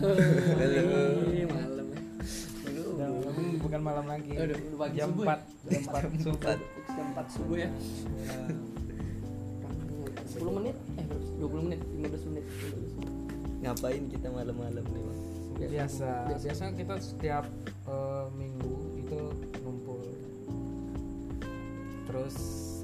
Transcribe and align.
Malam 0.00 1.86
ya. 1.88 2.00
Bukan 3.62 3.80
malam 3.80 4.04
lagi 4.06 4.30
udah 4.32 4.56
pagi 4.78 4.96
jam 4.96 5.08
subuh 5.10 5.24
4 5.24 5.28
ya? 5.28 5.38
jam 5.70 5.82
4 5.82 6.22
subuh 6.22 6.38
Jam 6.86 7.06
4 7.14 7.34
subuh 7.34 7.56
ya. 7.56 7.68
Nah, 8.22 8.48
10 10.26 10.56
menit 10.56 10.76
eh 10.96 11.06
20 11.38 11.66
menit 11.66 11.80
15 11.82 12.28
menit 12.28 12.44
15 12.44 12.72
menit. 12.72 13.08
Ngapain 13.62 14.02
kita 14.08 14.26
malam-malam 14.28 14.84
nih 14.84 15.02
bang? 15.02 15.20
biasa 15.62 16.26
Biasa. 16.26 16.42
biasanya 16.42 16.72
kita 16.74 16.94
setiap 16.98 17.44
eh, 17.86 18.26
minggu 18.34 18.72
itu 18.98 19.18
ngumpul 19.62 20.02
terus 22.02 22.34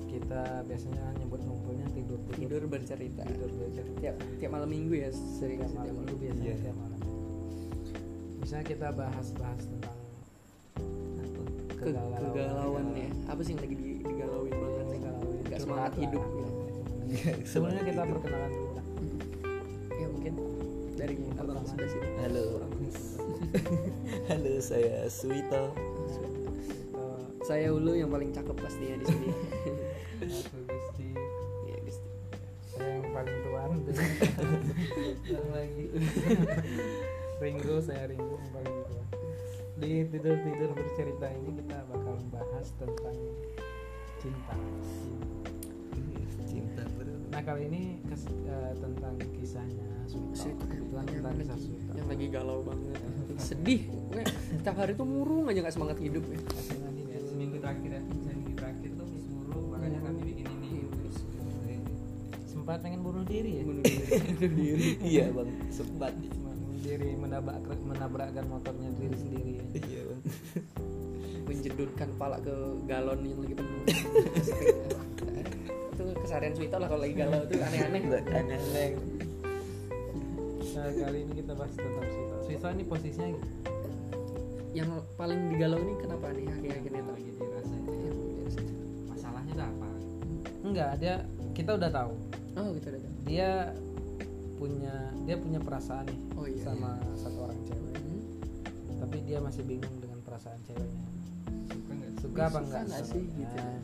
kita 0.06 0.62
biasanya 0.62 1.02
nyebut 1.18 1.42
ngumpulnya 1.42 1.90
tidur 1.90 2.22
tidur 2.30 2.62
bercerita 2.64 3.26
tidur 3.26 3.50
belajar 3.50 3.82
tiap 3.98 4.14
tiap 4.38 4.50
malam 4.54 4.70
minggu 4.70 4.94
ya 4.94 5.10
sering 5.10 5.58
tiap 5.58 5.74
malam 5.74 6.06
itu 6.06 6.14
biasanya 6.22 6.46
Iya. 6.46 6.56
tiap 6.62 6.76
malam 6.78 6.87
misalnya 8.48 8.64
kita 8.64 8.88
bahas-bahas 8.96 9.60
tentang 9.60 9.96
Apa? 11.20 11.42
Ke, 11.76 11.86
kegalauan 12.32 12.96
ya 12.96 13.12
apa 13.28 13.44
sih 13.44 13.52
yang 13.52 13.60
lagi 13.60 13.76
di, 13.76 13.90
digalauin 14.00 14.56
banget 14.56 14.84
nih 14.88 14.96
Kegalauan. 15.04 15.36
nggak 15.44 15.60
semangat 15.60 15.92
hidup 16.00 16.24
ya. 16.24 16.48
sebelumnya 17.44 17.84
kita 17.84 18.00
Hidup. 18.00 18.12
perkenalan 18.16 18.48
dulu 18.48 18.70
lah 18.72 18.86
ya 19.92 20.06
mungkin 20.08 20.34
dari 20.96 21.14
abang 21.36 21.60
sebelah 21.68 21.90
sini 21.92 22.08
Halo. 22.24 22.46
Halo, 24.32 24.52
saya 24.64 24.96
Suito. 25.12 25.62
Eh, 26.16 26.32
saya 27.44 27.68
Ulu 27.68 28.00
yang 28.00 28.08
paling 28.08 28.32
cakep 28.32 28.56
pastinya 28.56 28.96
di 28.96 29.06
sini 29.12 29.28
aku 30.24 30.56
Gusti 30.64 31.08
ya 31.68 31.76
Gusti 31.84 32.08
saya 32.64 32.96
yang 32.96 33.12
paling 33.12 33.36
tuan 33.44 33.70
yang 35.36 35.46
lagi 35.52 35.84
Ringo 37.38 37.78
saya 37.78 38.10
Ringo 38.10 38.34
paling 38.50 38.78
tua 38.90 39.04
di 39.78 40.02
tidur 40.10 40.34
tidur 40.42 40.70
bercerita 40.74 41.26
ini 41.30 41.50
kita 41.54 41.78
bakal 41.86 42.18
bahas 42.34 42.74
tentang 42.74 43.14
cinta. 44.18 44.54
Cinta 46.42 46.82
bro. 46.98 47.14
nah 47.30 47.38
kali 47.38 47.70
ini 47.70 47.82
kes- 48.10 48.26
eh, 48.26 48.74
tentang 48.74 49.14
kisahnya 49.38 49.86
kebetulan 50.10 51.06
yang 51.06 51.22
tentang 51.22 51.34
kisah 51.38 51.54
lagi, 51.54 51.62
Suito 51.62 51.92
yang 51.94 52.08
lagi 52.10 52.26
galau 52.26 52.58
banget. 52.66 52.98
Sedih. 53.38 53.86
Pokoknya 53.86 54.26
tiap 54.66 54.76
hari 54.82 54.92
tuh 54.98 55.06
murung 55.06 55.46
aja 55.46 55.62
nggak 55.62 55.74
semangat 55.78 55.98
hidup 56.02 56.26
ya. 56.26 56.40
Ya, 57.06 57.18
seminggu 57.22 57.56
terakhir 57.62 57.90
ya. 57.94 58.02
Seminggu 58.02 58.50
terakhir 58.58 58.90
tuh 58.98 59.06
suruh 59.22 59.64
makanya 59.70 59.98
kami 60.02 60.20
bikin 60.26 60.46
ini. 60.58 60.90
Sempat 62.50 62.82
pengen 62.82 63.06
bunuh 63.06 63.22
diri 63.22 63.62
ya? 63.62 63.62
Bunuh 63.62 63.82
diri 63.86 64.04
bunuh 64.10 64.52
diri. 64.58 64.86
Iya 65.06 65.24
bang, 65.30 65.48
sempat. 65.70 66.12
Bunuh 66.88 67.04
diri 67.04 67.20
menabrak 67.20 67.60
menabrakkan 67.84 68.44
motornya 68.48 68.88
diri 68.96 69.16
sendiri 69.20 69.50
ya. 69.60 69.64
Iya 69.76 70.00
bang. 70.08 70.22
menjedurkan 71.48 72.08
kepala 72.16 72.36
ke 72.44 72.54
galon 72.84 73.20
yang 73.24 73.40
lagi 73.40 73.54
penuh 73.56 73.80
itu 75.96 76.02
keseharian 76.20 76.52
Suito 76.52 76.76
lah 76.76 76.88
kalau 76.92 77.00
lagi 77.00 77.14
galau 77.16 77.40
tuh 77.48 77.56
aneh-aneh 77.56 78.02
Aneh-aneh. 78.04 78.90
Nah, 80.76 80.92
kali 80.92 81.18
ini 81.24 81.32
kita 81.40 81.52
bahas 81.56 81.72
tentang 81.72 82.08
Suito. 82.12 82.36
Suito 82.44 82.66
ini 82.68 82.84
posisinya 82.84 83.28
yang 84.76 84.88
paling 85.16 85.40
digalau 85.52 85.80
ini 85.80 85.92
kenapa 86.00 86.28
nih 86.36 86.46
akhir-akhir 86.52 86.92
ini 86.92 87.08
lagi 87.08 87.30
dirasain 87.32 87.84
masalahnya 89.08 89.52
tuh 89.56 89.66
apa 89.66 89.88
enggak, 90.68 90.90
dia 91.00 91.14
kita 91.56 91.70
udah 91.80 91.90
tahu. 91.92 92.12
oh 92.60 92.66
gitu 92.76 92.86
udah 92.92 93.00
tahu. 93.00 93.14
Dia 93.24 93.72
punya 94.58 95.14
dia 95.22 95.38
punya 95.38 95.62
perasaan 95.62 96.04
nih 96.10 96.20
oh 96.34 96.46
iya 96.50 96.62
sama 96.66 96.98
satu 97.14 97.38
orang 97.46 97.58
cewek. 97.64 97.94
Hmm. 97.94 98.22
Tapi 98.98 99.16
dia 99.24 99.38
masih 99.38 99.62
bingung 99.62 99.96
dengan 100.02 100.18
perasaan 100.26 100.58
ceweknya. 100.66 101.06
suka 101.78 101.94
nggak 101.94 102.10
Suka 102.18 102.42
apa 102.50 102.58
enggak? 102.66 103.06
sih, 103.06 103.24
gitu. 103.30 103.56
Nah, 103.56 103.78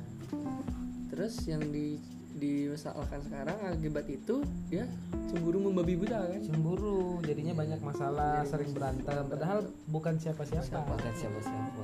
terus 1.14 1.34
yang 1.46 1.62
di 1.70 2.02
dimasalahkan 2.34 3.22
sekarang 3.22 3.58
akibat 3.70 4.10
itu 4.10 4.42
dia 4.66 4.90
cemburu 5.30 5.70
membabi 5.70 5.94
buta 5.94 6.18
kan 6.18 6.42
cemburu, 6.42 7.22
jadinya 7.22 7.54
banyak 7.54 7.78
masalah, 7.78 8.42
sering 8.42 8.74
berantem. 8.74 9.22
Padahal 9.30 9.70
bukan 9.86 10.18
siapa-siapa. 10.18 10.82
Bukan 10.82 11.14
siapa-siapa. 11.14 11.82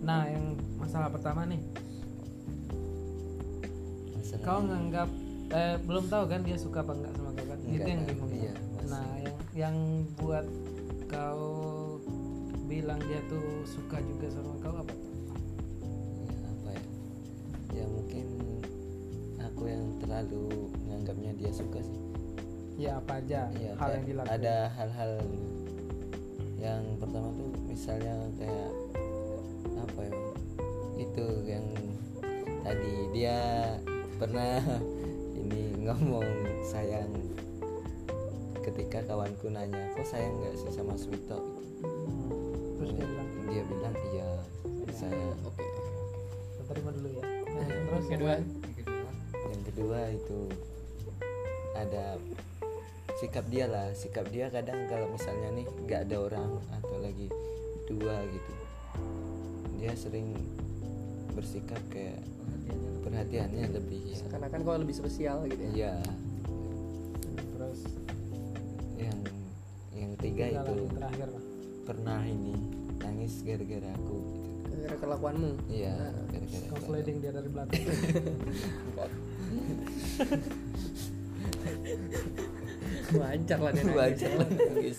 Nah, 0.00 0.24
yang 0.24 0.56
masalah 0.80 1.12
pertama 1.12 1.44
nih, 1.44 1.60
Masalah 4.16 4.40
kau 4.40 4.60
nganggap 4.64 5.08
eh 5.46 5.78
belum 5.84 6.04
tahu 6.10 6.24
kan 6.26 6.40
dia 6.42 6.58
suka 6.58 6.82
apa 6.82 6.92
enggak 6.96 7.12
sama 7.14 7.30
kau 7.30 7.45
Enggak 7.66 7.74
Itu 7.76 7.88
yang 7.88 7.98
kan? 7.98 8.08
bingung. 8.08 8.32
Iya, 8.32 8.52
masih. 8.54 8.88
nah, 8.88 9.06
yang 9.18 9.36
yang 9.52 9.76
buat 10.14 10.46
kau 11.06 11.46
bilang 12.66 13.00
dia 13.00 13.20
tuh 13.26 13.42
suka 13.64 13.98
juga 14.00 14.26
sama 14.28 14.52
kau 14.58 14.74
apa? 14.76 14.90
tuh? 14.90 15.12
ya 16.26 16.34
apa 16.44 16.70
ya 16.70 16.82
ya 17.72 17.84
mungkin 17.86 18.26
aku 19.38 19.62
yang 19.64 19.84
terlalu 19.98 20.44
menganggapnya 20.80 21.32
dia 21.34 21.50
suka 21.50 21.78
sih 21.80 22.00
Ya 22.76 23.00
apa 23.00 23.16
aja 23.16 23.48
ya 23.54 23.72
hal 23.74 23.90
yang 23.94 24.04
dilakukan. 24.04 24.36
ada 24.36 24.56
hal-hal 24.68 25.12
yang 26.58 26.82
pertama 26.98 27.32
tuh 27.32 27.48
misalnya 27.64 28.14
kayak 28.36 28.70
apa 29.74 30.00
ya 30.04 30.20
itu 30.98 31.26
yang 31.46 31.66
tadi 32.60 32.94
dia 33.14 33.38
pernah 34.18 34.60
ini 35.40 35.88
ngomong 35.88 36.26
sayang 36.62 37.08
ketika 38.76 39.08
kawanku 39.08 39.48
nanya 39.48 39.88
kok 39.96 40.04
sayang 40.04 40.36
nggak 40.36 40.52
sih 40.52 40.68
sama 40.68 40.92
Suito 41.00 41.40
Terus 42.76 42.92
dia 42.92 43.08
bilang, 43.08 43.28
dia 43.48 43.62
bilang 43.64 43.94
iya 44.12 44.28
saya 44.92 45.32
oke 45.48 45.64
"Kita 45.64 46.62
terima 46.68 46.92
dulu 46.92 47.08
ya. 47.08 47.24
Nah, 47.24 47.64
terus 47.72 48.04
yang 48.12 48.20
kedua 48.20 48.34
yang 48.36 48.76
kedua? 48.76 49.08
Yang 49.48 49.62
kedua 49.72 50.00
itu 50.12 50.40
ada 51.72 52.04
sikap 53.16 53.44
dia 53.48 53.64
lah. 53.64 53.96
Sikap 53.96 54.28
dia 54.28 54.52
kadang 54.52 54.84
kalau 54.92 55.08
misalnya 55.08 55.56
nih 55.56 55.66
nggak 55.88 56.00
ada 56.12 56.16
orang 56.20 56.50
atau 56.76 57.00
lagi 57.00 57.32
dua 57.88 58.28
gitu 58.28 58.52
dia 59.80 59.92
sering 59.96 60.36
bersikap 61.32 61.80
kayak 61.88 62.20
perhatiannya 63.00 63.72
lebih. 63.72 64.12
ya. 64.12 64.20
Seakan-akan 64.20 64.60
kau 64.60 64.76
lebih 64.76 64.96
spesial 65.00 65.48
gitu 65.48 65.64
ya. 65.64 65.72
Iya 65.72 66.25
ketiga 70.36 70.60
tinggal 70.60 70.76
itu 70.76 70.92
terakhir 70.92 71.28
lah. 71.32 71.40
pernah 71.88 72.20
ini 72.28 72.52
nangis 73.00 73.40
gara-gara 73.40 73.88
aku 73.96 74.16
gitu. 74.20 74.52
Gara 74.76 74.96
kelakuanmu? 75.00 75.56
Iya 75.72 75.96
Nah, 75.96 76.12
gara-gara 76.28 76.66
sliding 76.84 77.16
dia 77.24 77.32
dari 77.32 77.48
belakang. 77.48 77.80
wajar 83.16 83.58
lah 83.62 83.70
dia 83.72 83.84
nangis. 83.86 83.96
wajar 83.96 84.30
lah 84.36 84.44
nangis. 84.44 84.98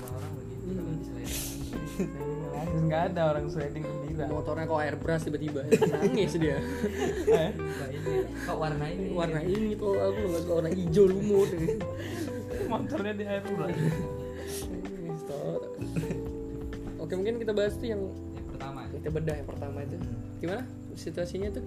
Orang 0.00 0.32
begitu 0.40 0.72
selain 1.04 1.28
Sliding 1.28 2.40
nangis. 2.48 2.80
Nggak 2.88 3.02
ada 3.12 3.22
orang 3.36 3.44
sliding 3.52 3.84
gembira. 3.84 4.24
motornya 4.32 4.64
kok 4.64 4.80
airbrush 4.80 5.22
tiba-tiba? 5.28 5.60
Nangis 5.68 6.32
dia. 6.40 6.58
Eh, 7.28 7.52
kok 8.48 8.56
warna 8.56 8.88
ini? 8.88 9.12
Warna 9.12 9.44
ini 9.44 9.76
tuh 9.76 10.00
aku 10.00 10.32
nggak 10.32 10.42
suka 10.48 10.52
warna 10.64 10.70
hijau 10.72 11.04
lumut 11.12 11.52
Motornya 12.68 13.12
di 13.12 13.24
air. 13.24 13.42
Stop. 15.18 15.60
oke 16.98 17.12
mungkin 17.14 17.36
kita 17.38 17.52
bahas 17.52 17.74
tuh 17.74 17.88
yang 17.88 18.02
yang 18.34 18.46
pertama 18.48 18.78
ya? 18.84 18.88
Kita 18.94 19.08
bedah 19.10 19.34
yang 19.34 19.48
pertama 19.48 19.78
itu. 19.82 19.96
Gimana 20.38 20.62
situasinya 20.94 21.48
tuh? 21.50 21.64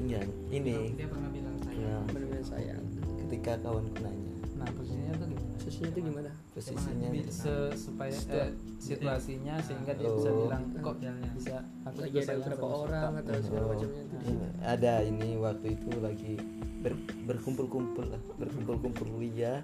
Iya 0.00 0.20
ini. 0.50 0.94
Dia 0.94 1.06
pernah 1.06 1.28
bilang 1.28 1.56
saya 1.60 1.78
ya, 1.78 1.96
benar-benar 2.08 2.44
sayang. 2.44 2.82
Ketika 3.20 3.52
kawanku 3.60 3.98
nanya 4.00 4.32
Nah, 4.54 4.70
posisinya 4.70 5.12
tuh 5.14 5.26
gimana? 5.26 5.50
situasinya 5.58 5.90
tuh 5.90 6.02
gimana? 6.02 6.30
Posisinya 6.54 7.08
Se- 7.26 7.74
supaya 7.74 8.14
eh, 8.14 8.50
situasinya 8.78 9.54
sehingga 9.60 9.92
dia 9.92 10.08
bisa 10.08 10.28
Oh. 10.30 10.36
bilang 10.40 10.62
kok 10.76 10.94
bisa 11.34 11.54
aku 11.84 11.96
lagi 12.00 12.14
ada 12.14 12.24
sayang 12.24 12.40
beberapa 12.40 12.66
orang 12.68 13.02
Suta." 13.02 13.20
atau 13.20 13.42
segala 13.42 13.64
macamnya 13.68 14.02
tuh. 14.04 14.18
Ini 14.24 14.46
ada 14.62 14.92
ini 15.02 15.28
waktu 15.36 15.66
itu 15.72 15.90
lagi 15.98 16.32
ber- 16.80 17.02
berkumpul-kumpul 17.24 18.04
lah 18.06 18.20
berkumpul-kumpul 18.36 19.06
dia 19.20 19.60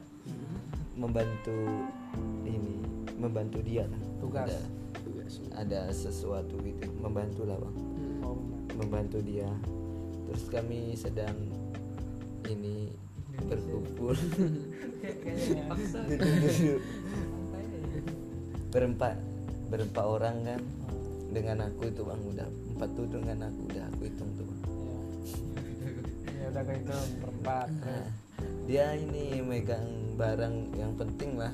membantu 1.00 1.56
ini 2.44 2.76
membantu 3.16 3.64
dia 3.64 3.88
lah. 3.88 4.02
Tugas. 4.20 4.52
ada, 4.52 4.60
tugas. 5.00 5.40
Ada 5.56 5.88
sesuatu 5.96 6.60
gitu 6.60 6.92
membantu 7.00 7.48
lah 7.48 7.56
bang. 7.56 7.72
Hmm. 7.72 8.20
Oh, 8.28 8.36
membantu 8.76 9.24
dia. 9.24 9.48
Terus 10.28 10.44
kami 10.52 10.92
sedang 10.92 11.32
ini 12.44 12.92
berkumpul. 13.48 14.12
berempat 18.70 19.16
berempat 19.72 20.04
orang 20.04 20.44
kan. 20.44 20.60
Dengan 21.30 21.62
aku 21.70 21.88
itu 21.88 22.02
bang 22.04 22.20
udah 22.20 22.48
empat 22.76 22.90
tuh 22.98 23.06
dengan 23.08 23.48
aku 23.48 23.60
udah 23.72 23.88
aku 23.88 24.04
hitung 24.04 24.30
tuh 24.36 24.44
bang. 24.44 24.60
Ya 26.36 26.46
udah 26.52 26.62
kayak 26.68 26.84
itu 26.84 26.92
berempat. 27.24 27.68
Nah, 27.80 28.04
dia 28.68 28.98
ini 28.98 29.40
megang 29.40 30.09
barang 30.20 30.54
yang 30.76 30.92
penting 30.94 31.40
lah. 31.40 31.48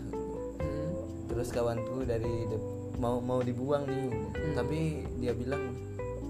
Terus 1.26 1.54
kawanku 1.54 2.02
dari 2.02 2.50
de- 2.50 2.64
mau 2.98 3.22
mau 3.22 3.38
dibuang 3.38 3.86
nih. 3.86 4.10
Tapi 4.52 4.78
dia 5.16 5.30
bilang 5.30 5.70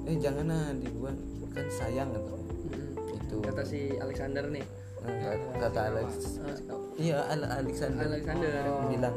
eh 0.04 0.16
jangan 0.20 0.44
lah 0.44 0.76
dibuang. 0.76 1.16
Kan 1.56 1.64
sayang 1.72 2.12
gitu 2.12 2.36
Mm-mm. 2.68 3.16
itu 3.16 3.36
kata 3.40 3.62
si 3.64 3.96
Alexander 3.96 4.44
nih. 4.52 4.60
Nah, 5.00 5.32
kata 5.56 5.80
Alex. 5.88 6.36
Ah, 6.44 6.52
si- 6.52 6.68
iya 7.00 7.24
Al- 7.24 7.48
Alexander. 7.64 8.04
Alexander. 8.04 8.52
bilang 8.92 9.16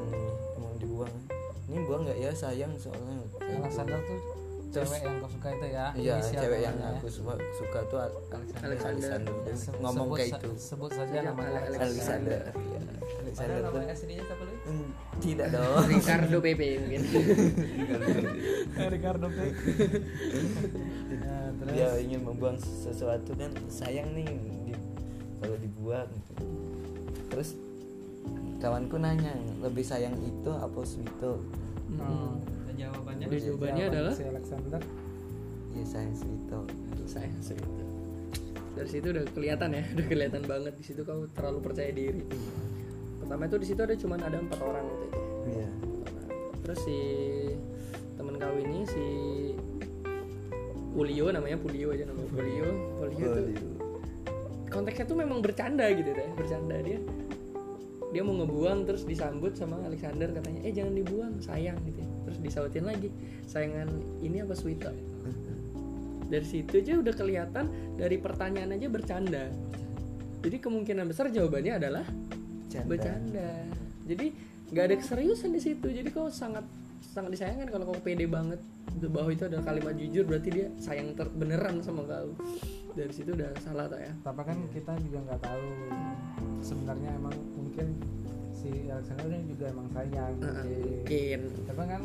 mau 0.56 0.72
dibuang. 0.80 1.12
Ini 1.68 1.78
buang 1.84 2.02
nggak 2.08 2.18
ya? 2.18 2.32
Sayang 2.32 2.72
soalnya. 2.80 3.20
Alexander 3.44 4.00
tuh 4.00 4.20
cewek 4.70 5.00
yang 5.00 5.16
kau 5.18 5.30
suka 5.30 5.48
itu 5.50 5.68
ya 5.68 5.86
iya 5.94 6.16
cewek 6.22 6.60
yang 6.62 6.76
namanya 6.76 6.92
ya. 6.92 6.98
aku 6.98 7.08
suka, 7.08 7.34
suka 7.54 7.80
tuh 7.86 8.00
Al- 8.00 8.22
Alexander. 8.62 9.10
Dia 9.18 9.56
Se- 9.56 9.74
ngomong 9.76 10.08
sebut 10.08 10.18
kayak 10.20 10.32
itu. 10.36 10.50
sebut 10.56 10.92
saja 10.92 11.10
Saja 11.10 11.20
namanya. 11.26 11.60
Alex- 11.64 11.82
Alexander. 11.84 12.42
Iya. 12.46 12.82
Alexander 13.20 13.58
nama 13.62 13.80
aslinya 13.88 14.24
siapa 14.24 14.44
lu? 14.44 14.54
Hmm, 14.62 14.88
tidak 15.20 15.48
dong. 15.54 15.84
Ricardo 15.88 16.38
PP 16.40 16.62
mungkin. 16.80 17.02
Ricardo 18.94 19.28
ya, 19.30 19.48
terus? 21.52 21.72
Dia 21.72 21.90
ingin 22.00 22.22
membuang 22.22 22.58
sesuatu 22.58 23.32
kan 23.34 23.52
sayang 23.68 24.14
nih 24.14 24.28
di- 24.64 24.84
kalau 25.40 25.58
dibuang. 25.58 26.10
Terus 27.30 27.50
kawanku 28.58 28.98
nanya 28.98 29.34
lebih 29.60 29.82
sayang 29.82 30.14
itu 30.20 30.52
apa 30.52 30.80
Swito 30.84 31.40
Hmm. 31.90 32.38
Jawabannya? 32.80 33.26
Udah 33.28 33.40
jawabannya 33.44 33.84
adalah? 33.92 34.14
Si 34.16 34.24
Alexander. 34.24 34.82
Ya 35.76 35.84
sayang 35.86 36.16
Swito 36.18 36.62
saya 37.10 37.26
segitu 37.42 37.90
dari 38.78 38.90
situ 38.90 39.10
udah 39.10 39.26
kelihatan 39.34 39.70
ya 39.74 39.84
udah 39.98 40.06
kelihatan 40.06 40.44
banget 40.46 40.74
di 40.78 40.84
situ 40.86 41.02
kau 41.02 41.26
terlalu 41.34 41.60
percaya 41.60 41.92
diri. 41.92 42.22
Pertama 43.20 43.50
itu 43.50 43.58
di 43.58 43.68
situ 43.68 43.82
ada 43.82 43.96
cuman 43.98 44.20
ada 44.24 44.38
empat 44.40 44.60
orang 44.62 44.86
gitu 44.88 45.06
aja. 45.10 45.20
iya. 45.52 45.70
Terus 46.64 46.80
si 46.86 47.00
temen 48.16 48.38
kau 48.38 48.56
ini 48.62 48.80
si 48.86 49.06
Pulio 50.94 51.34
namanya 51.34 51.58
Pulio 51.58 51.92
aja 51.94 52.04
namanya 52.08 52.30
Pulio 52.30 52.68
Pulio 52.98 53.30
tuh 53.36 53.76
konteksnya 54.70 55.06
tuh 55.10 55.18
memang 55.18 55.42
bercanda 55.42 55.86
gitu 55.90 56.14
deh 56.14 56.30
bercanda 56.38 56.78
dia 56.82 57.00
dia 58.10 58.26
mau 58.26 58.34
ngebuang 58.42 58.90
terus 58.90 59.06
disambut 59.06 59.54
sama 59.54 59.78
Alexander 59.86 60.34
katanya 60.34 60.66
eh 60.66 60.74
jangan 60.74 60.94
dibuang 60.98 61.34
sayang 61.42 61.78
gitu 61.86 62.02
ya. 62.02 62.10
terus 62.26 62.38
disautin 62.42 62.86
lagi 62.90 63.14
sayangan 63.46 63.90
ini 64.26 64.42
apa 64.42 64.58
Swita 64.58 64.90
dari 66.30 66.46
situ 66.46 66.78
aja 66.78 66.94
udah 67.02 67.14
kelihatan 67.18 67.66
dari 67.98 68.22
pertanyaan 68.22 68.78
aja 68.78 68.86
bercanda. 68.88 69.50
Jadi 70.40 70.58
kemungkinan 70.62 71.10
besar 71.10 71.34
jawabannya 71.34 71.74
adalah 71.82 72.06
Canda. 72.70 72.86
bercanda. 72.86 73.50
Jadi 74.06 74.28
nggak 74.70 74.84
ada 74.86 74.96
keseriusan 75.02 75.52
di 75.58 75.62
situ. 75.62 75.90
Jadi 75.90 76.14
kau 76.14 76.30
sangat 76.30 76.64
sangat 77.02 77.34
disayangkan 77.34 77.68
kalau 77.74 77.90
kau 77.90 78.00
pede 78.00 78.30
banget 78.30 78.62
bahwa 79.10 79.34
itu 79.34 79.50
adalah 79.50 79.66
kalimat 79.66 79.98
jujur 79.98 80.24
berarti 80.30 80.50
dia 80.54 80.68
sayang 80.78 81.18
ter 81.18 81.26
beneran 81.34 81.82
sama 81.82 82.06
kau 82.06 82.38
dari 82.92 83.12
situ 83.12 83.30
udah 83.32 83.50
salah 83.58 83.86
tak 83.86 84.02
ya 84.02 84.12
tapi 84.20 84.42
kan 84.44 84.58
kita 84.70 84.92
juga 85.00 85.20
nggak 85.24 85.42
tahu 85.42 85.66
sebenarnya 86.60 87.10
emang 87.14 87.36
mungkin 87.54 87.88
si 88.52 88.70
Alexander 88.86 89.30
ini 89.30 89.46
juga 89.48 89.66
emang 89.68 89.88
sayang 89.90 90.34
Heeh, 90.36 90.66
mungkin. 90.66 91.40
mungkin 91.46 91.64
tapi 91.66 91.82
kan 91.88 92.04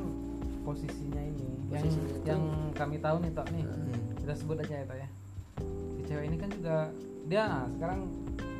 posisinya 0.62 1.22
ini 1.22 1.46
yang 1.66 1.82
Posisinya 1.82 2.08
itu- 2.08 2.24
yang 2.24 2.42
kami 2.72 2.96
tahu 2.98 3.16
nih 3.18 3.32
tok 3.32 3.48
nih 3.50 3.64
Hmm. 3.64 4.00
kita 4.16 4.32
sebut 4.34 4.56
aja 4.58 4.74
ya 4.74 4.84
tok 4.84 4.98
ya 4.98 5.08
si 5.90 6.02
cewek 6.04 6.24
ini 6.24 6.36
kan 6.36 6.50
juga 6.50 6.76
dia 7.24 7.42
nah, 7.44 7.66
sekarang 7.70 8.00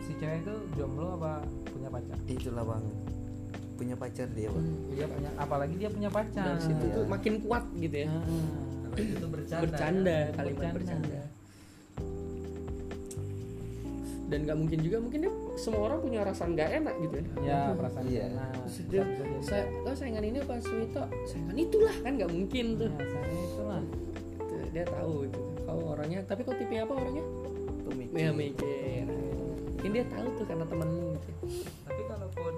si 0.00 0.12
cewek 0.15 0.38
itu 0.41 0.55
jomblo 0.75 1.09
apa 1.15 1.32
punya 1.67 1.88
pacar 1.88 2.19
itulah 2.27 2.65
bang 2.67 2.85
punya 3.75 3.94
pacar 3.94 4.27
dia 4.29 4.49
bang 4.49 4.67
dia 4.91 5.06
punya 5.06 5.31
apalagi 5.37 5.75
dia 5.77 5.88
punya 5.88 6.09
pacar 6.09 6.44
dari 6.49 6.62
situ 6.62 6.85
Iya. 6.85 6.94
tuh 6.94 7.05
makin 7.06 7.35
kuat 7.41 7.65
gitu 7.75 7.97
ya 7.97 8.09
itu 8.94 9.27
bercanda. 9.27 9.62
bercanda 9.65 10.15
ya. 10.15 10.29
kalimat 10.32 10.62
Bercanda. 10.70 10.79
bercanda 10.79 11.20
dan 14.25 14.38
nggak 14.49 14.56
mungkin 14.56 14.79
juga 14.81 14.97
mungkin 15.05 15.19
dia 15.29 15.32
semua 15.55 15.81
orang 15.93 16.00
punya 16.00 16.21
rasa 16.25 16.49
nggak 16.49 16.69
enak 16.81 16.94
gitu 17.05 17.15
ya. 17.21 17.25
Ya 17.44 17.59
perasaan 17.76 18.05
Iya. 18.09 18.26
bisa 18.65 18.81
jadi. 18.88 19.38
saya 19.44 19.65
oh 19.85 19.94
sayangan 19.94 20.25
ini 20.25 20.38
apa 20.41 20.55
Suwito? 20.65 21.05
Sayangan 21.29 21.56
itulah 21.61 21.94
kan 22.00 22.12
nggak 22.17 22.31
mungkin 22.32 22.67
tuh. 22.81 22.88
Nah, 22.88 23.05
saya 23.05 23.29
itu 23.31 23.62
lah 23.69 23.82
Gitu, 24.35 24.55
dia 24.73 24.85
tahu 24.88 25.12
gitu. 25.29 25.41
Kau 25.65 25.81
orangnya 25.93 26.21
tapi 26.25 26.41
kau 26.43 26.56
tipe 26.56 26.75
apa 26.75 26.93
orangnya? 26.93 27.25
Pemikir. 27.85 28.17
Ya 28.17 28.31
mikir. 28.32 29.06
Mungkin 29.76 29.91
dia 29.93 30.05
tahu 30.09 30.27
tuh 30.41 30.44
karena 30.49 30.65
temenmu 30.65 31.09
gitu. 31.20 31.44
Tapi 31.85 32.03
kalaupun 32.09 32.55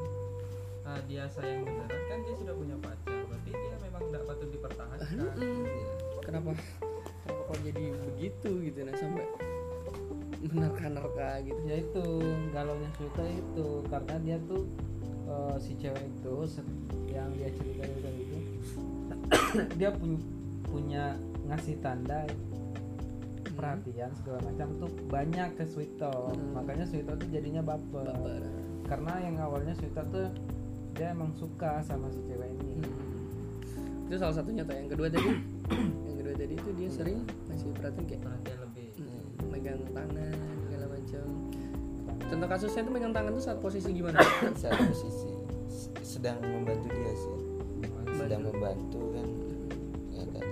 uh, 0.87 1.01
dia 1.11 1.25
sayang 1.27 1.67
beneran 1.67 2.03
kan 2.07 2.19
dia 2.23 2.35
sudah 2.39 2.55
punya 2.55 2.77
pacar. 2.79 3.19
Berarti 3.27 3.51
dia 3.51 3.77
memang 3.83 4.03
tidak 4.07 4.23
patut 4.25 4.49
dipertahankan. 4.55 5.09
Mm-mm. 5.19 5.67
kenapa? 6.23 6.51
Kenapa 7.27 7.43
kok 7.51 7.59
jadi 7.67 7.85
begitu 8.15 8.51
gitu? 8.71 8.79
Nah 8.87 8.95
sampai 8.95 9.27
menerka-nerka 10.53 11.31
gitu. 11.43 11.61
Ya 11.67 11.77
itu 11.83 12.05
galaunya 12.53 12.91
Suta 12.95 13.25
itu 13.27 13.67
karena 13.91 14.15
dia 14.23 14.37
tuh 14.47 14.63
eh, 15.27 15.57
si 15.59 15.73
cewek 15.81 16.05
itu 16.07 16.35
yang 17.11 17.29
dia 17.35 17.49
ceritain 17.55 17.97
tadi 18.05 18.21
itu 18.23 18.39
dia 19.81 19.91
punya 19.91 20.21
punya 20.67 21.05
ngasih 21.47 21.79
tanda 21.81 22.27
perhatian 23.57 24.13
segala 24.21 24.39
macam 24.45 24.69
tuh 24.77 24.91
banyak 25.09 25.49
ke 25.57 25.65
Suito 25.65 26.13
Hmm. 26.29 26.53
makanya 26.53 26.85
Suito 26.85 27.17
tuh 27.17 27.29
jadinya 27.33 27.65
baper. 27.65 28.05
baper. 28.05 28.43
Karena 28.85 29.13
yang 29.25 29.37
awalnya 29.41 29.73
Suito 29.73 30.03
tuh 30.13 30.29
dia 30.93 31.13
emang 31.13 31.33
suka 31.37 31.81
sama 31.85 32.09
si 32.13 32.21
cewek 32.29 32.53
ini. 32.53 32.85
Hmm. 32.85 34.07
itu 34.07 34.17
salah 34.23 34.37
satunya 34.39 34.63
tuh 34.63 34.77
yang 34.77 34.87
kedua 34.93 35.09
tadi 35.11 35.31
yang 36.07 36.17
kedua 36.21 36.35
tadi 36.39 36.55
itu 36.55 36.71
dia 36.79 36.89
sering 36.93 37.19
ngasih 37.51 37.69
perhatian 37.75 38.05
kayak 38.07 38.23
Perhatian 38.23 38.56
megang 39.67 39.83
tangan 39.91 40.31
segala 40.63 40.87
macam. 40.87 41.27
Contoh 42.27 42.49
kasusnya 42.49 42.81
tuh 42.87 42.93
megang 42.95 43.11
tangan 43.11 43.31
tuh 43.35 43.43
saat 43.43 43.59
posisi 43.59 43.91
gimana? 43.91 44.19
Saat 44.63 44.79
posisi 44.79 45.31
sedang 46.07 46.39
membantu 46.39 46.87
dia 46.89 47.13
sih. 47.13 47.37
Sedang 48.15 48.47
membantu 48.47 49.03
kan. 49.11 49.29
Ya 50.15 50.25
kan 50.31 50.47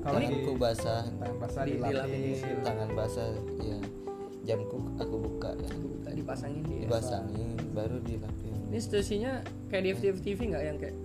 Kalau 0.00 0.16
tanganku 0.16 0.52
basah. 0.56 1.04
tangan 1.12 1.36
basah 1.36 1.62
Di- 1.62 1.76
dilapis. 1.76 2.38
tangan 2.64 2.88
basah 2.96 3.28
ya 3.60 3.78
jamku 4.46 4.78
aku 4.96 5.16
buka 5.20 5.50
ya. 5.52 5.68
Aku 5.68 5.86
buka 5.92 6.08
dipasangin 6.10 6.62
dia 6.64 6.88
dipasangin 6.88 7.48
baru 7.76 8.00
dilapin. 8.00 8.56
Ini 8.72 8.78
situasinya 8.80 9.32
kayak 9.68 9.82
di 9.82 9.90
FTV 9.92 10.16
TV 10.24 10.38
nggak 10.48 10.64
yang 10.64 10.78
kayak 10.80 10.96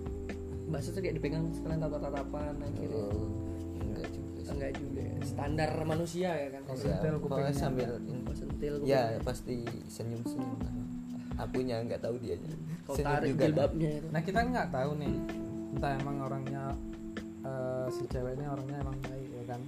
bahasa 0.72 0.88
tuh 0.88 1.04
kayak 1.04 1.20
dipegang 1.20 1.52
sekalian 1.52 1.84
tatap-tatapan 1.84 2.54
akhirnya. 2.56 2.96
Oh, 2.96 3.28
juga 4.70 4.70
enggak 4.70 4.72
juga 4.78 5.02
ya. 5.02 5.16
standar 5.26 5.70
manusia 5.82 6.30
ya 6.30 6.48
kan 6.54 6.60
Kalau 6.62 6.78
Ya, 6.78 6.84
sentil 6.86 7.14
kupingnya 7.18 7.54
sambil 7.54 7.90
Kau 8.22 8.34
sentil 8.38 8.74
ya 8.86 9.02
pasti 9.26 9.56
senyum 9.90 10.22
senyum 10.22 10.58
akunya 11.34 11.76
nggak 11.82 12.00
tahu 12.04 12.16
dia 12.22 12.36
kau 12.86 12.94
tarik 12.94 13.34
jilbabnya 13.34 13.90
itu 13.98 14.06
Nah 14.12 14.20
kita 14.22 14.40
nggak 14.46 14.68
tahu 14.70 14.90
nih, 15.00 15.14
entah 15.74 15.92
emang 15.98 16.16
orangnya 16.22 16.62
eh, 17.42 17.86
si 17.90 18.04
cewek 18.06 18.38
ini 18.38 18.44
orangnya 18.46 18.76
emang 18.84 18.98
baik 19.02 19.30
ya 19.32 19.44
kan. 19.50 19.60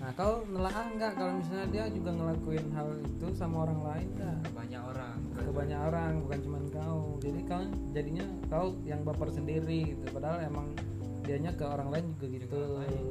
Nah 0.00 0.10
kau 0.16 0.40
nelaah 0.48 0.86
nggak 0.96 1.12
kalau 1.12 1.32
misalnya 1.36 1.66
dia 1.68 1.84
juga 1.92 2.10
ngelakuin 2.16 2.66
hal 2.72 2.88
itu 3.04 3.26
sama 3.36 3.68
orang 3.68 3.80
lain 3.84 4.08
nggak? 4.16 4.36
Ke 4.48 4.50
banyak 4.56 4.82
orang. 4.82 5.16
Ke 5.36 5.50
banyak 5.52 5.80
orang 5.92 6.12
bukan 6.24 6.38
cuma 6.40 6.58
kau. 6.72 7.00
Jadi 7.20 7.40
kau 7.44 7.62
jadinya 7.92 8.24
kau 8.48 8.66
yang 8.88 9.00
baper 9.04 9.28
sendiri 9.28 9.92
gitu. 9.92 10.04
Padahal 10.08 10.40
emang 10.40 10.72
dianya 11.20 11.52
ke 11.52 11.64
orang 11.68 11.88
lain 11.92 12.04
juga 12.16 12.26
gitu. 12.32 12.44
Juga 12.48 12.68
lain. 12.80 13.04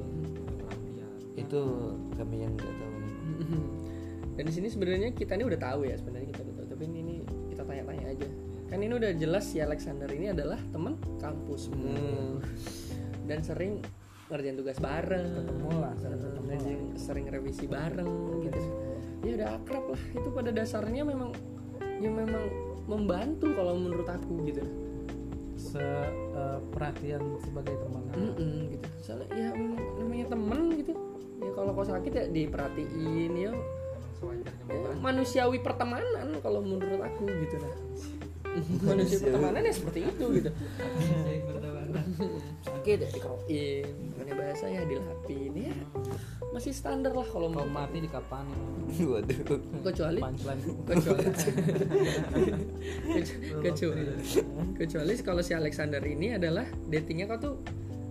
Itu 1.49 1.97
kami 2.13 2.45
yang 2.45 2.53
nggak 2.53 2.73
tahu. 2.77 2.97
Dan 4.37 4.43
di 4.45 4.53
sini 4.53 4.69
sebenarnya 4.69 5.09
kita 5.17 5.33
ini 5.33 5.49
udah 5.49 5.57
tahu 5.57 5.89
ya 5.89 5.97
sebenarnya 5.97 6.29
kita 6.29 6.45
udah 6.45 6.55
tahu 6.61 6.67
tapi 6.77 6.83
ini, 6.93 6.97
ini 7.01 7.13
kita 7.49 7.65
tanya-tanya 7.65 8.05
aja. 8.13 8.27
Kan 8.69 8.79
ini 8.85 8.93
udah 8.93 9.11
jelas 9.17 9.49
si 9.49 9.57
Alexander 9.57 10.05
ini 10.13 10.29
adalah 10.29 10.61
teman 10.69 10.93
kampusmu 11.17 11.97
dan 13.27 13.41
sering 13.41 13.81
ngerjain 14.29 14.61
tugas 14.61 14.77
bareng. 14.77 15.25
Ketemu 15.41 15.69
lah, 15.73 15.93
sering 15.97 16.21
ketemu 16.21 16.49
yang 16.53 16.83
sering 16.93 17.25
revisi 17.33 17.65
bareng 17.65 18.13
gitu. 18.45 18.59
Ya 19.25 19.31
udah 19.41 19.49
akrab 19.57 19.85
lah 19.89 20.01
itu 20.13 20.29
pada 20.29 20.49
dasarnya 20.53 21.01
memang 21.01 21.33
ya 21.97 22.13
memang 22.13 22.45
membantu 22.85 23.49
kalau 23.57 23.73
menurut 23.73 24.05
aku 24.05 24.45
gitu. 24.45 24.61
Se 25.57 25.81
eh, 25.81 26.59
perhatian 26.69 27.41
sebagai 27.41 27.73
teman. 27.81 28.05
Mm-mm, 28.13 28.71
gitu. 28.77 28.87
Soalnya 29.01 29.33
ya 29.33 29.49
namanya 29.97 30.25
temen 30.29 30.61
gitu 30.77 31.08
ya 31.39 31.51
kalau 31.55 31.71
kau 31.71 31.87
sakit 31.87 32.11
ya 32.11 32.25
diperhatiin 32.27 33.33
ya 33.35 33.51
manusiawi 34.99 35.63
pertemanan 35.63 36.35
kalau 36.43 36.59
menurut 36.59 36.99
aku 36.99 37.27
gitu 37.27 37.55
nah 37.63 37.75
manusia 38.89 39.17
pertemanan 39.23 39.61
ya 39.61 39.73
seperti 39.73 39.99
itu 40.09 40.25
gitu. 40.41 40.51
Sakit 42.65 42.97
ya 42.97 43.09
dikerokin 43.13 43.85
punya 44.17 44.33
bahasa 44.35 44.65
ya 44.67 44.81
dilapin 44.85 45.53
ya. 45.53 45.73
Masih 46.49 46.73
standar 46.73 47.13
lah 47.13 47.25
kalau 47.29 47.49
mau 47.49 47.65
mati 47.69 48.01
di 48.01 48.09
kapan? 48.09 48.45
Waduh. 48.97 49.61
Kecuali 49.85 50.19
kecuali 50.89 51.23
kecuali 53.69 54.01
kecuali 54.75 55.13
kalau 55.21 55.41
si 55.45 55.53
Alexander 55.53 56.01
ini 56.01 56.35
adalah 56.35 56.65
datingnya 56.89 57.29
kau 57.29 57.37
tuh 57.37 57.55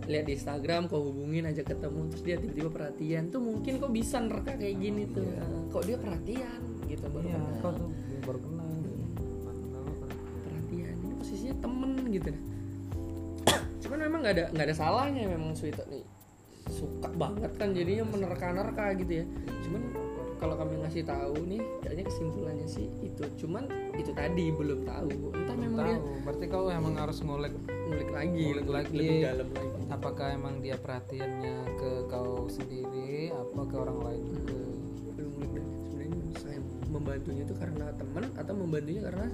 lihat 0.09 0.25
di 0.25 0.33
Instagram 0.35 0.89
kau 0.89 1.05
hubungin 1.13 1.45
aja 1.45 1.61
ketemu 1.61 2.09
terus 2.09 2.23
dia 2.25 2.37
tiba-tiba 2.41 2.71
perhatian. 2.73 3.29
Tuh 3.29 3.41
mungkin 3.45 3.77
kok 3.77 3.93
bisa 3.93 4.17
nerka 4.25 4.57
kayak 4.57 4.77
gini 4.81 5.05
tuh. 5.13 5.29
Nah, 5.29 5.69
kok 5.69 5.85
dia 5.85 5.97
perhatian 6.01 6.61
gitu 6.89 7.05
baru 7.13 7.29
iya 7.29 7.37
kenal. 7.37 7.73
tuh 7.77 7.91
baru 8.25 8.39
kenal 8.41 8.69
perhatian. 10.49 10.95
Ini 11.05 11.15
posisinya 11.21 11.57
temen 11.61 11.93
gitu 12.09 12.31
cuman 13.85 13.99
memang 14.09 14.21
nggak 14.25 14.35
ada 14.35 14.45
nggak 14.57 14.67
ada 14.73 14.77
salahnya 14.77 15.23
memang 15.29 15.53
Sweeto 15.53 15.85
nih. 15.93 16.05
Suka 16.73 17.13
banget 17.13 17.53
kan 17.61 17.77
jadinya 17.77 18.09
menerka-nerka 18.09 18.97
gitu 18.97 19.13
ya. 19.23 19.25
Cuman 19.69 19.83
kalau 20.39 20.55
kami 20.55 20.79
ngasih 20.87 21.03
tahu 21.03 21.35
nih 21.51 21.61
kayaknya 21.83 22.05
kesimpulannya 22.07 22.67
sih 22.71 22.87
itu. 23.03 23.23
Cuman 23.45 23.67
itu 23.99 24.15
tadi 24.15 24.55
belum 24.55 24.87
tahu. 24.87 25.35
Entah 25.35 25.57
memang 25.59 25.83
dia 25.85 25.99
tahu. 25.99 26.15
Berarti 26.25 26.45
kau 26.47 26.67
emang 26.71 26.95
harus 26.97 27.19
ngulik 27.21 27.55
ngulik 27.69 28.11
lagi 28.15 28.45
Ngulik 28.55 28.69
lagi. 28.71 28.95
lebih 28.95 29.19
dalam 29.27 29.49
lagi. 29.51 29.69
Apakah 29.91 30.27
emang 30.33 30.55
dia 30.63 30.77
perhatiannya 30.79 31.57
ke 31.77 31.91
kau 32.07 32.47
sendiri 32.47 33.35
apa 33.35 33.61
ke 33.67 33.75
orang 33.75 33.99
lain? 33.99 34.23
Juga 34.31 35.11
belum 35.19 35.33
ngulik 35.43 35.67
sebenarnya 35.67 36.37
saya 36.39 36.59
membantunya 36.89 37.43
itu 37.43 37.55
karena 37.59 37.87
teman 37.99 38.25
atau 38.39 38.55
membantunya 38.55 39.03
karena 39.05 39.27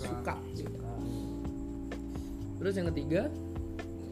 suka, 0.00 0.34
gitu. 0.56 0.72
Suka. 0.72 0.92
terus 2.58 2.74
yang 2.78 2.88
ketiga? 2.94 3.22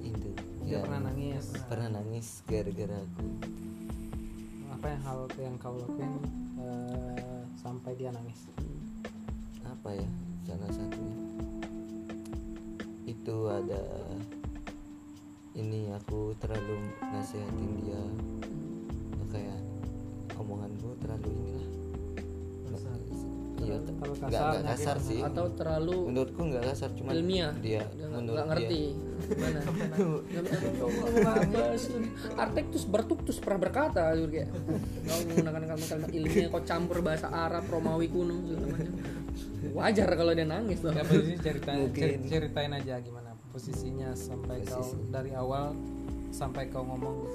Itu. 0.04 0.30
Dia 0.66 0.76
ya, 0.76 0.78
pernah 0.84 1.00
nangis. 1.08 1.44
Pernah 1.70 1.88
nangis 1.98 2.26
gara-gara 2.44 2.98
aku 3.00 3.26
apa 4.80 4.96
yang 4.96 5.04
hal 5.04 5.20
yang 5.36 5.56
kau 5.60 5.76
lakuin 5.76 6.08
eh, 6.56 7.44
sampai 7.60 7.92
dia 8.00 8.08
nangis? 8.16 8.48
Apa 9.60 9.92
ya 9.92 10.08
salah 10.48 10.72
satunya? 10.72 11.16
Itu 13.04 13.52
ada 13.52 13.84
ini 15.52 15.92
aku 15.92 16.32
terlalu 16.40 16.96
nasihatin 17.12 17.70
dia. 17.84 18.00
Kayak 19.28 19.60
omonganku 20.40 20.96
terlalu 21.04 21.28
inilah 21.28 21.68
iya 23.70 23.78
Terlalu 23.80 24.12
nggak 24.12 24.26
kasar, 24.26 24.50
nggak 24.50 24.64
kasar 24.66 24.96
nyakitin. 24.96 25.08
sih. 25.08 25.20
Atau 25.22 25.44
terlalu 25.52 25.96
menurutku 26.06 26.40
nggak 26.44 26.62
kasar 26.66 26.90
cuma 26.92 27.08
ilmiah. 27.12 27.52
dia 27.56 27.82
Dia 27.88 28.06
nggak- 28.08 28.48
ngerti. 28.48 28.82
Apa 31.20 31.76
sih? 31.78 31.94
Artektus 32.34 32.84
bertuktus 32.84 33.36
pernah 33.38 33.60
berkata 33.60 34.02
gitu 34.12 34.28
kayak 34.28 34.48
kau 35.02 35.18
menggunakan 35.24 35.60
kalimat-kalimat 35.66 36.10
ilmiah 36.10 36.48
kau 36.48 36.62
campur 36.62 36.98
bahasa 37.00 37.28
Arab 37.28 37.64
Romawi 37.66 38.08
kuno 38.08 38.36
wajar 39.70 40.08
kalau 40.10 40.32
dia 40.32 40.42
nangis 40.44 40.80
dong 40.80 40.96
ya 40.96 41.04
ceritain 41.36 41.92
ceritain 42.22 42.72
aja 42.72 42.96
gimana 42.98 43.36
posisinya 43.50 44.14
sampai 44.14 44.64
kau 44.64 44.82
dari 45.06 45.30
awal 45.32 45.76
sampai 46.30 46.66
kau 46.66 46.80
ngomong 46.80 47.28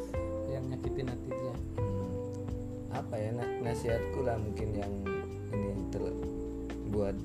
yang 0.48 0.65
nyakitin 0.65 1.06
hati 1.06 1.27
dia. 1.27 1.56
Hmm, 1.75 2.96
apa 2.96 3.15
ya 3.15 3.30
na- 3.32 3.54
nasihatku 3.62 4.20
lah 4.22 4.36
mungkin 4.36 4.70
yang 4.74 4.94
ini 5.56 5.72
ter 5.90 6.04
buat 6.92 7.16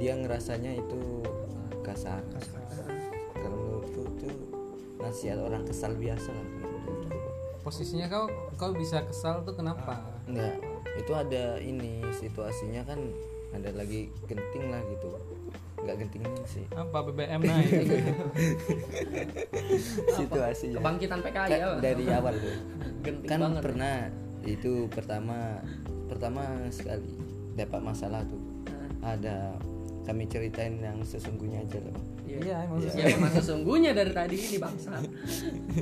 dia 0.00 0.16
ngerasanya 0.16 0.80
itu 0.80 1.22
kasar. 1.84 2.24
Kalau 3.36 3.56
menurutku 3.56 4.00
itu 4.16 4.28
nasihat 4.98 5.38
orang 5.42 5.62
kesal 5.68 5.92
biasa 5.94 6.30
lah. 6.32 6.48
Posisinya 7.62 8.10
kau 8.10 8.26
kau 8.58 8.72
bisa 8.74 9.06
kesal 9.06 9.46
tuh 9.46 9.54
kenapa? 9.54 10.02
Enggak. 10.26 10.58
Itu 10.98 11.12
ada 11.14 11.62
ini 11.62 12.02
situasinya 12.18 12.82
kan 12.84 12.98
ada 13.52 13.70
lagi 13.76 14.08
genting 14.26 14.72
lah 14.72 14.82
gitu. 14.90 15.10
Nggak 15.82 15.96
genting 16.06 16.22
sih. 16.46 16.64
Apa 16.74 17.06
BBM 17.06 17.42
naik? 17.48 17.70
Situasinya. 20.18 20.78
Kebangkitan 20.78 21.20
PKI 21.22 21.48
Kan 21.50 21.58
ya 21.58 21.68
dari 21.78 22.04
awal 22.10 22.34
tuh. 22.38 22.56
Genting 23.06 23.30
kan 23.30 23.38
banget. 23.42 23.62
pernah 23.66 23.96
itu 24.46 24.86
pertama 24.90 25.58
pertama 26.06 26.42
sekali 26.70 27.18
dapat 27.54 27.80
masalah 27.80 28.24
tuh. 28.24 28.40
Nah, 29.00 29.12
ada 29.12 29.36
kami 30.02 30.26
ceritain 30.26 30.76
yang 30.76 30.98
sesungguhnya 31.00 31.60
aja 31.60 31.78
lah 31.78 31.92
Bang. 31.92 32.06
iya 32.24 32.56
emang 32.60 32.78
Iya. 32.78 32.86
susah. 32.88 32.98
ya 32.98 33.06
memang 33.14 33.32
sesungguhnya 33.32 33.90
dari 33.92 34.10
tadi 34.10 34.34
ini 34.36 34.56
bangsa 34.58 34.92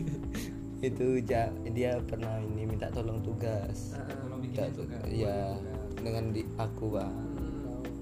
itu 0.81 1.07
ja- 1.23 1.53
dia 1.67 1.97
pernah 2.03 2.37
ini 2.39 2.65
minta 2.65 2.89
tolong 2.89 3.21
tugas. 3.21 3.93
Nah, 3.93 4.05
Tolong 4.11 4.41
minta 4.41 4.65
tugas. 4.71 5.05
ya 5.07 5.53
dengan 5.97 6.33
di 6.33 6.45
aku 6.57 6.85
bang 6.91 7.15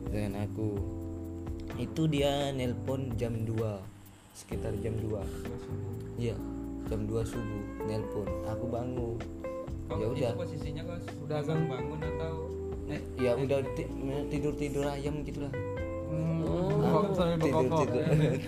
dengan 0.09 0.33
aku. 0.41 0.71
Itu 1.77 2.07
dia 2.07 2.51
nelpon 2.51 3.15
jam 3.15 3.45
2 3.45 3.79
sekitar 4.33 4.75
jam 4.79 4.95
2 4.97 5.23
iya 6.17 6.35
jam 6.87 7.05
2 7.05 7.15
subuh 7.23 7.63
nelpon. 7.85 8.27
Aku 8.49 8.67
bangun. 8.67 9.19
Ya 9.89 10.05
udah. 10.05 10.33
posisinya 10.35 10.83
kau 10.85 10.99
Udah 11.25 11.41
bangun 11.43 11.97
atau 11.99 12.38
ya 13.19 13.35
udah 13.35 13.59
tidur 14.29 14.55
tidur 14.55 14.85
ayam 14.87 15.21
gitulah 15.23 15.51
Hmm, 16.09 16.41
Oh. 16.41 17.05
kok 17.05 17.21
sambil 17.21 17.37
tidur 17.37 17.69
berkokok. 17.69 17.85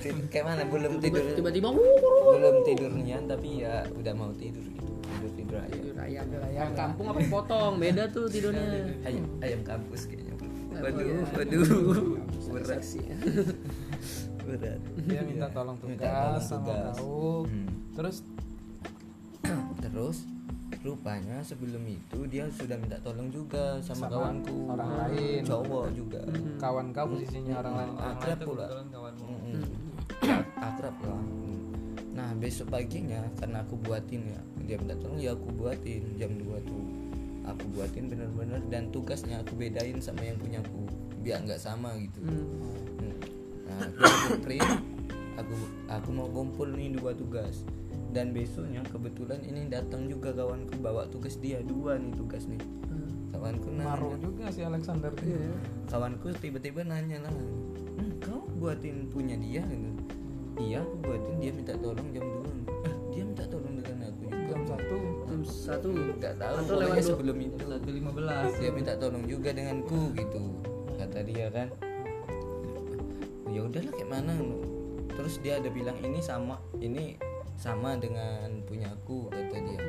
tidur 0.00 0.25
kayak 0.27 0.45
mana? 0.47 0.62
Belum 0.65 0.93
tidur. 0.97 1.21
tiba-tiba 1.31 1.69
wuh, 1.69 2.00
belum 2.33 2.57
tidurnya 2.65 3.19
tapi 3.27 3.61
ya 3.61 3.75
udah 3.93 4.15
mau 4.15 4.33
tidur 4.33 4.65
gitu. 4.65 4.89
Tidur 5.05 5.31
tidur 5.37 5.57
ayam 5.61 5.77
tidur 5.85 6.41
ayam. 6.41 6.57
Ayam 6.57 6.71
kampung 6.73 7.07
apa 7.07 7.19
dipotong? 7.21 7.73
Beda 7.77 8.09
tuh 8.09 8.25
tidurnya. 8.27 8.65
Ayam 9.05 9.25
ayam 9.41 9.61
kampus 9.61 10.09
kayaknya. 10.09 10.33
Oh, 10.33 10.81
waduh 10.81 11.05
iya. 11.05 11.21
waduh. 11.29 11.65
Berat. 12.49 12.67
Seksi 12.81 13.00
berat. 14.47 14.81
Dia 15.05 15.21
minta 15.21 15.47
tolong 15.53 15.77
Minta 15.77 16.00
tugas 16.00 16.09
tolong 16.09 16.41
sama 16.41 16.65
tugas. 16.65 16.97
kau 16.97 17.45
Hmm. 17.45 17.69
terus? 17.93 18.17
Terus 19.83 20.17
rupanya 20.80 21.44
sebelum 21.44 21.84
itu 21.84 22.18
dia 22.26 22.49
sudah 22.49 22.76
minta 22.80 22.96
tolong 23.04 23.28
juga 23.28 23.76
sama, 23.84 24.08
Sama 24.08 24.16
kawanku. 24.16 24.56
orang 24.72 24.90
lain. 24.96 25.40
cowok 25.44 25.87
juga. 25.92 26.20
Kawan 26.56 26.87
kau 26.96 27.06
posisinya 27.12 27.54
orang 27.60 27.75
lain. 27.76 27.90
Hmm. 27.92 28.10
akrab 28.16 28.38
itu 28.40 28.46
pula. 28.49 28.66
kawanmu. 28.88 29.25
Mm-mm. 29.28 29.62
akrab 30.72 30.96
lah. 31.04 31.22
Nah 32.16 32.28
besok 32.40 32.72
paginya 32.72 33.20
karena 33.37 33.60
aku 33.60 33.75
buatin 33.76 34.22
ya 34.25 34.40
dia 34.64 34.76
minta 34.80 34.96
tolong 34.96 35.20
ya 35.20 35.37
aku 35.37 35.49
buatin 35.52 36.02
jam 36.16 36.32
2 36.32 36.49
tuh. 36.64 36.84
Aku 37.44 37.64
buatin 37.76 38.04
bener-bener 38.08 38.60
dan 38.68 38.88
tugasnya 38.88 39.40
aku 39.40 39.56
bedain 39.56 40.00
sama 40.00 40.25
yang 40.25 40.37
punya 40.40 40.60
aku 40.60 40.88
biar 41.20 41.44
nggak 41.44 41.60
sama 41.60 41.92
gitu. 42.00 42.25
Hmm. 42.25 43.16
nah 43.68 43.78
aku 44.00 44.40
print 44.44 44.64
aku 45.37 45.54
aku 45.88 46.08
mau 46.10 46.28
kumpul 46.28 46.68
nih 46.72 46.92
dua 46.92 47.12
tugas 47.12 47.64
dan 48.11 48.31
besoknya 48.31 48.83
kebetulan 48.85 49.40
ini 49.40 49.67
datang 49.67 50.05
juga 50.05 50.31
kawanku 50.31 50.75
bawa 50.79 51.07
tugas 51.07 51.37
dia 51.37 51.62
dua 51.62 51.95
nih 51.95 52.12
tugas 52.12 52.45
nih. 52.45 52.59
Kawanku 53.31 53.71
Maru 53.73 54.12
nanya 54.12 54.21
juga 54.21 54.45
si 54.50 54.61
Alexander 54.61 55.12
kawanku 55.87 56.29
tiba-tiba 56.37 56.83
nanya 56.83 57.23
lah 57.23 57.33
"Hmm, 57.33 58.11
kau 58.19 58.45
buatin 58.57 59.09
punya 59.09 59.35
dia? 59.35 59.62
Gitu. 59.62 59.90
Iya 60.61 60.83
aku 60.83 60.95
buatin 61.00 61.35
dia 61.38 61.50
minta 61.50 61.73
tolong 61.75 62.11
jam 62.11 62.26
dua. 62.26 62.50
Eh, 62.85 62.97
dia 63.11 63.23
minta 63.25 63.45
tolong 63.47 63.75
dengan 63.79 63.99
aku 64.07 64.23
juga. 64.26 64.45
Jam 64.50 64.61
satu. 64.67 64.97
Jam 65.25 65.40
satu 65.43 65.88
nggak 66.19 66.35
tahu 66.37 66.57
Atau 66.59 66.76
lewat 66.76 66.97
dua- 66.97 67.09
sebelum 67.09 67.37
itu. 67.40 67.57
Satu 67.64 67.88
lima 67.88 68.11
belas. 68.11 68.50
Dia 68.59 68.71
minta 68.71 68.93
tolong 68.95 69.25
juga 69.25 69.49
denganku 69.50 70.00
gitu 70.12 70.43
kata 70.97 71.19
dia 71.23 71.47
kan. 71.49 71.69
Ya 73.49 73.61
udahlah 73.62 73.93
kayak 73.93 74.11
mana? 74.11 74.35
Terus 75.11 75.35
dia 75.40 75.57
ada 75.57 75.69
bilang 75.69 75.97
ini 76.00 76.21
sama 76.21 76.61
ini 76.76 77.17
sama 77.61 77.93
dengan 77.95 78.64
punya 78.64 78.88
aku 78.88 79.29
kata 79.29 79.57
dia. 79.61 79.81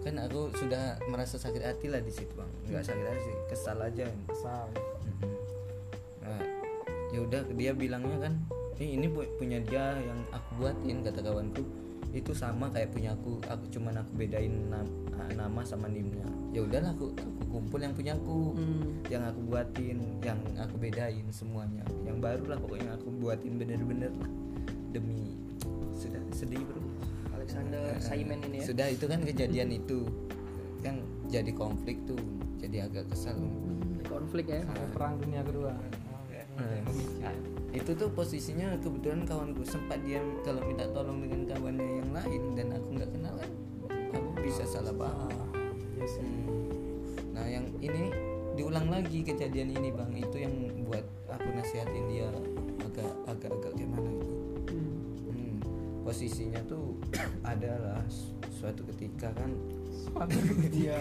Kan 0.00 0.14
aku 0.16 0.54
sudah 0.54 0.94
merasa 1.04 1.34
sakit 1.34 1.60
hati 1.60 1.90
lah 1.90 1.98
di 1.98 2.08
situ 2.08 2.30
bang. 2.32 2.46
Nggak 2.64 2.84
sakit 2.86 3.04
hati 3.04 3.20
sih 3.20 3.36
kesal 3.50 3.78
aja. 3.82 4.06
Kesal. 4.24 4.70
Nah 6.22 6.40
ya 7.10 7.18
udah 7.20 7.40
dia 7.52 7.72
bilangnya 7.72 8.18
kan 8.20 8.34
"Eh, 8.78 8.94
ini 8.94 9.10
pu- 9.10 9.26
punya 9.34 9.58
dia 9.58 9.98
yang 9.98 10.22
aku 10.30 10.48
buatin 10.56 11.02
kata 11.02 11.20
kawanku. 11.20 11.66
Itu 12.08 12.32
sama 12.32 12.70
kayak 12.70 12.94
punya 12.94 13.12
aku 13.12 13.42
aku 13.44 13.66
cuman 13.68 13.98
aku 13.98 14.10
bedain 14.16 14.70
nam- 14.70 14.88
ah, 15.12 15.28
nama 15.34 15.60
sama 15.60 15.90
nimnya 15.90 16.24
ya 16.48 16.64
udahlah 16.64 16.96
aku 16.96 17.12
aku 17.12 17.44
kumpul 17.50 17.76
yang 17.76 17.92
punya 17.92 18.16
aku 18.16 18.56
Hmm. 18.56 19.04
yang 19.06 19.20
aku 19.20 19.40
buatin 19.44 19.98
yang 20.22 20.40
aku 20.56 20.78
bedain 20.78 21.26
semuanya. 21.28 21.84
Yang 22.06 22.16
baru 22.22 22.44
lah 22.46 22.58
pokoknya 22.58 22.90
aku 22.96 23.08
buatin 23.12 23.60
bener-bener 23.60 24.08
lah 24.14 24.30
demi 24.88 25.36
sudah 25.98 26.22
sedih 26.30 26.62
bro. 26.62 26.80
Alexander 27.34 27.98
Simon 27.98 28.38
ini 28.46 28.62
ya? 28.62 28.64
sudah 28.70 28.86
itu 28.86 29.04
kan 29.10 29.20
kejadian 29.26 29.68
itu. 29.74 30.06
Kan 30.80 31.02
jadi 31.26 31.50
konflik 31.50 31.98
tuh 32.06 32.18
jadi 32.62 32.86
agak 32.86 33.10
kesal. 33.10 33.34
Konflik 34.06 34.46
ya? 34.46 34.62
Sampai 34.62 34.88
perang 34.94 35.14
dunia 35.18 35.42
kedua. 35.42 35.74
Nah, 36.58 36.74
nah, 37.22 37.34
itu 37.70 37.94
tuh 37.94 38.10
posisinya 38.10 38.74
kebetulan 38.82 39.22
kawanku 39.22 39.62
sempat 39.62 40.02
dia 40.02 40.18
kalau 40.42 40.58
minta 40.66 40.90
tolong 40.90 41.22
dengan 41.22 41.46
kawannya 41.54 42.02
yang 42.02 42.10
lain 42.10 42.42
dan 42.58 42.66
aku 42.74 42.88
nggak 42.98 43.10
kenal 43.14 43.34
kan. 43.38 43.50
Aku 44.14 44.30
bisa 44.42 44.64
salah 44.66 44.94
paham. 44.94 45.30
Iya. 45.98 46.06
Hmm. 46.18 46.46
nah 47.34 47.46
yang 47.46 47.66
ini 47.82 48.10
diulang 48.58 48.90
lagi 48.90 49.22
kejadian 49.22 49.70
ini 49.70 49.94
bang. 49.94 50.10
Itu 50.18 50.36
yang 50.38 50.54
buat 50.86 51.06
aku 51.30 51.48
nasihatin 51.54 52.04
dia 52.10 52.26
agak 52.82 53.10
agak 53.30 53.50
agak 53.54 53.72
gimana 53.78 54.07
posisinya 56.08 56.64
tuh 56.64 56.96
adalah 57.44 58.00
su- 58.08 58.32
suatu 58.50 58.80
ketika 58.88 59.28
kan 59.32 59.52
Iya. 60.72 60.96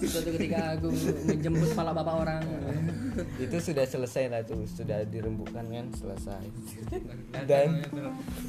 Suatu 0.00 0.30
ketika 0.32 0.56
aku 0.78 0.94
menjemput 1.26 1.74
kepala 1.74 1.90
bapak 1.92 2.14
orang. 2.16 2.42
itu 3.44 3.56
sudah 3.58 3.82
selesai 3.84 4.30
lah 4.30 4.40
tuh 4.40 4.62
sudah 4.64 5.02
dirembukan 5.04 5.64
kan 5.64 5.86
selesai 5.90 6.44
dan 7.44 7.82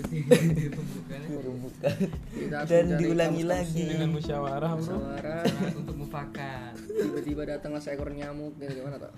dirembukannya 0.05 1.27
dirembukan 1.27 1.95
dan 2.69 2.85
diulangi 2.95 3.43
lagi 3.43 3.83
Dengan 3.87 4.13
musyawarah. 4.13 4.77
Suara 4.77 5.41
untuk 5.73 5.95
mufakat 5.97 6.77
tiba-tiba 6.85 7.41
datanglah 7.47 7.81
seekor 7.81 8.13
nyamuk 8.13 8.53
gitu 8.55 8.77
gimana 8.77 9.01
tuh? 9.01 9.11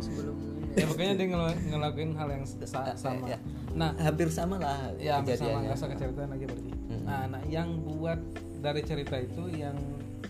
Sebelum. 0.00 0.36
Ya 0.72 0.84
pokoknya 0.86 1.12
dia 1.14 1.26
ngel- 1.28 1.60
ngelakuin 1.68 2.10
hal 2.14 2.28
yang 2.30 2.44
sa- 2.46 2.94
sama. 2.94 3.26
Ya. 3.28 3.38
Nah, 3.74 3.90
hampir 3.98 4.30
sama 4.30 4.56
lah 4.62 4.94
ya 5.02 5.18
hampir 5.18 5.34
sama 5.34 5.66
usah 5.66 5.90
keceritaan 5.90 6.30
lagi 6.30 6.44
berarti. 6.46 6.70
Hmm. 6.70 7.02
Nah, 7.02 7.22
nah, 7.26 7.42
yang 7.50 7.82
buat 7.82 8.22
dari 8.62 8.82
cerita 8.86 9.18
itu 9.18 9.50
yang 9.50 9.74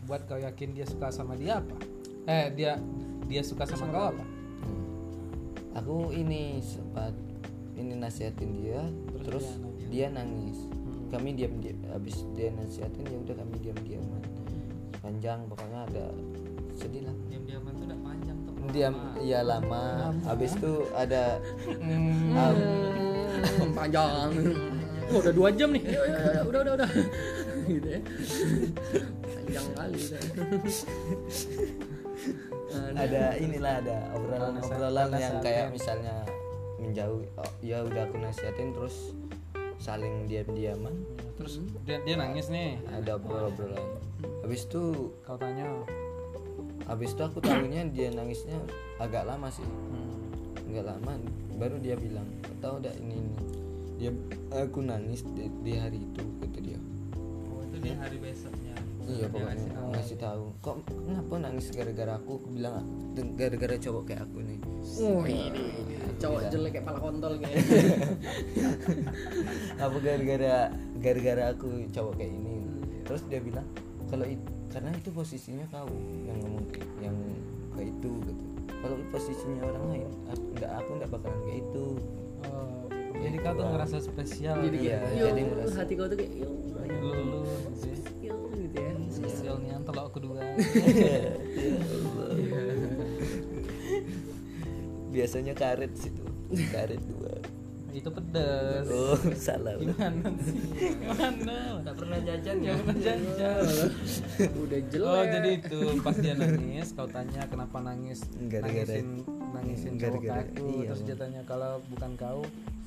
buat 0.09 0.25
kau 0.25 0.41
yakin 0.41 0.73
dia 0.73 0.89
suka 0.89 1.13
sama 1.13 1.37
dia 1.37 1.61
apa? 1.61 1.77
Eh 2.25 2.49
dia 2.57 2.81
dia 3.29 3.43
suka 3.45 3.69
sama 3.69 3.93
kau 3.93 4.07
apa? 4.17 4.25
Hmm. 4.25 4.85
aku 5.77 5.97
ini 6.17 6.61
sempat 6.65 7.13
ini 7.75 7.99
nasihatin 7.99 8.51
dia 8.65 8.81
Terus 9.13 9.25
terus, 9.27 9.47
dia 9.93 10.09
dia 10.09 10.17
nangis 10.17 10.59
Hmm. 10.85 11.09
kami 11.11 11.37
diam 11.37 11.53
diam 11.61 11.79
habis 11.93 12.25
dia 12.33 12.49
nasihatin 12.55 13.05
ya 13.09 13.19
udah 13.29 13.35
kami 13.41 13.55
diam 13.61 13.79
diaman 13.85 14.23
panjang 15.05 15.45
pokoknya 15.49 15.85
ada 15.93 16.07
sedih 16.73 17.05
lah 17.05 17.13
udah 17.13 17.61
panjang 17.61 17.63
tuh 17.77 17.87
diam 18.71 18.95
lama. 18.95 19.21
ya 19.21 19.41
lama 19.43 19.85
habis 20.25 20.55
itu 20.55 20.73
ada 20.93 21.39
Hmm. 21.67 22.33
ah, 22.33 22.53
Hmm, 23.45 23.71
panjang. 23.77 24.31
Oh, 25.13 25.21
udah 25.21 25.35
dua 25.37 25.53
jam 25.53 25.69
nih. 25.69 25.85
Ya, 25.85 26.01
ya, 26.01 26.19
ya, 26.33 26.43
udah, 26.49 26.61
udah, 26.65 26.73
udah. 26.81 26.91
gitu 27.69 27.89
ya. 27.93 28.01
Panjang 29.21 29.67
kali 29.77 29.99
gitu. 30.01 30.17
Ada. 32.95 33.37
inilah 33.39 33.75
ada 33.85 33.97
obrolan 34.17 34.55
obrolan 34.59 35.09
yang 35.15 35.37
kayak 35.39 35.71
misalnya 35.71 36.25
menjauh 36.81 37.23
oh, 37.37 37.51
ya 37.61 37.85
udah 37.85 38.03
aku 38.09 38.17
nasihatin 38.19 38.75
terus 38.75 39.15
saling 39.79 40.25
diam 40.27 40.49
diaman 40.51 40.95
Terus 41.39 41.61
dia 41.85 41.99
dia 42.03 42.17
nangis 42.17 42.49
nih. 42.49 42.79
ada 42.89 43.19
obrol 43.19 43.51
obrolan 43.51 43.83
habis 44.43 44.65
itu 44.65 45.13
Kau 45.23 45.37
tanya. 45.37 45.69
Habis 46.85 47.11
itu 47.11 47.23
aku 47.23 47.39
tahunya 47.39 47.89
dia 47.91 48.09
nangisnya 48.11 48.57
agak 48.97 49.25
lama 49.25 49.49
sih 49.49 49.65
Hmm. 49.65 50.17
nggak 50.67 50.85
lama 50.87 51.13
baru 51.55 51.77
dia 51.79 51.95
bilang 51.95 52.27
tahu 52.59 52.79
udah 52.79 52.93
ini, 52.97 53.17
ini 53.17 53.33
dia 53.95 54.11
aku 54.51 54.81
nangis 54.81 55.23
di, 55.29 55.47
di 55.61 55.73
hari 55.75 56.03
itu 56.03 56.23
kata 56.41 56.59
dia 56.59 56.79
oh 57.47 57.61
itu 57.63 57.77
di 57.79 57.91
hari 57.93 58.17
besoknya 58.19 58.75
iya 59.05 59.27
pokoknya 59.27 59.53
ngasih 59.55 59.71
tahu. 59.71 59.89
ngasih 59.93 60.17
tahu 60.19 60.45
kok 60.59 60.77
kenapa 60.89 61.35
nangis 61.39 61.67
gara-gara 61.71 62.13
aku 62.17 62.31
aku 62.37 62.49
bilang 62.51 62.75
"Tuh, 63.13 63.27
gara-gara 63.35 63.75
cowok 63.77 64.03
kayak 64.05 64.23
aku 64.25 64.39
nih 64.41 64.59
Oh, 64.95 65.25
ini 65.25 65.49
cowok 66.17 66.41
Iya. 66.41 66.49
jelek 66.51 66.71
kayak 66.73 66.85
pala 66.85 66.99
kontol 67.01 67.33
kayak. 67.41 67.57
apa 69.81 69.97
gara-gara 69.99 70.55
gara-gara 70.99 71.45
aku 71.51 71.69
cowok 71.91 72.15
kayak 72.17 72.33
ini 72.33 72.57
terus 73.05 73.23
dia 73.27 73.41
bilang 73.41 73.67
kalau 74.07 74.25
karena 74.69 74.91
itu 74.93 75.11
posisinya 75.11 75.67
kau 75.69 75.89
yang 76.25 76.41
yang 76.99 77.17
kayak 77.73 77.89
itu 77.91 78.11
gitu 78.23 78.45
kalau 78.75 78.97
posisinya 79.09 79.63
orang 79.65 79.85
lain 79.91 80.09
aku 80.27 80.45
nggak 80.55 80.71
aku 80.75 80.91
nggak 80.95 81.11
bakalan 81.11 81.39
kayak 81.45 81.59
itu 81.63 81.87
Oh, 82.45 82.85
jadi 83.17 83.37
kau 83.41 83.57
tuh 83.57 83.65
ngerasa 83.65 83.97
spesial. 83.99 84.61
Jadi 84.61 84.85
Iya, 84.85 85.01
kayak, 85.01 85.17
yo, 85.17 85.25
jadi 85.27 85.43
merasa- 85.49 85.81
hati 85.81 85.95
kau 85.97 86.05
tuh 86.05 86.17
kayak, 86.21 86.33
yo, 86.37 86.49
gitu 86.61 86.77
ya. 86.77 86.85
yo, 88.21 88.37
gitu 88.53 88.77
ya. 88.77 88.93
Spesialnya 89.09 89.75
telok 89.81 90.13
kedua. 90.13 90.45
biasanya 95.09 95.55
karet 95.55 95.95
situ 95.95 96.25
karet 96.71 96.99
dua 97.07 97.34
itu 97.95 98.11
pedes. 98.11 98.87
oh 98.91 99.15
salah 99.39 99.79
Gimana 99.79 100.27
sih? 100.43 100.59
Gimana? 100.99 101.79
nggak 101.87 101.95
pernah 101.95 102.19
jajan 102.27 102.57
ya 102.59 102.75
Gimana 102.75 102.99
jajan? 102.99 103.63
Udah 104.59 104.81
jelek. 104.91 105.07
Oh 105.15 105.25
jadi 105.25 105.51
itu 105.63 105.79
pas 106.03 106.17
dia 106.19 106.35
nangis 106.35 106.89
kau 106.93 107.07
tanya 107.07 107.43
kenapa 107.47 107.77
nangis 107.79 108.27
Gara-gara- 108.51 108.99
nangisin 108.99 109.09
nangisin 109.55 109.93
cowok 109.95 110.21
gara-gara- 110.21 110.51
aku 110.51 110.67
iya, 110.75 110.87
terus 110.91 111.03
dia 111.07 111.17
tanya 111.17 111.41
kalau 111.47 111.79
bukan 111.87 112.11
kau 112.19 112.43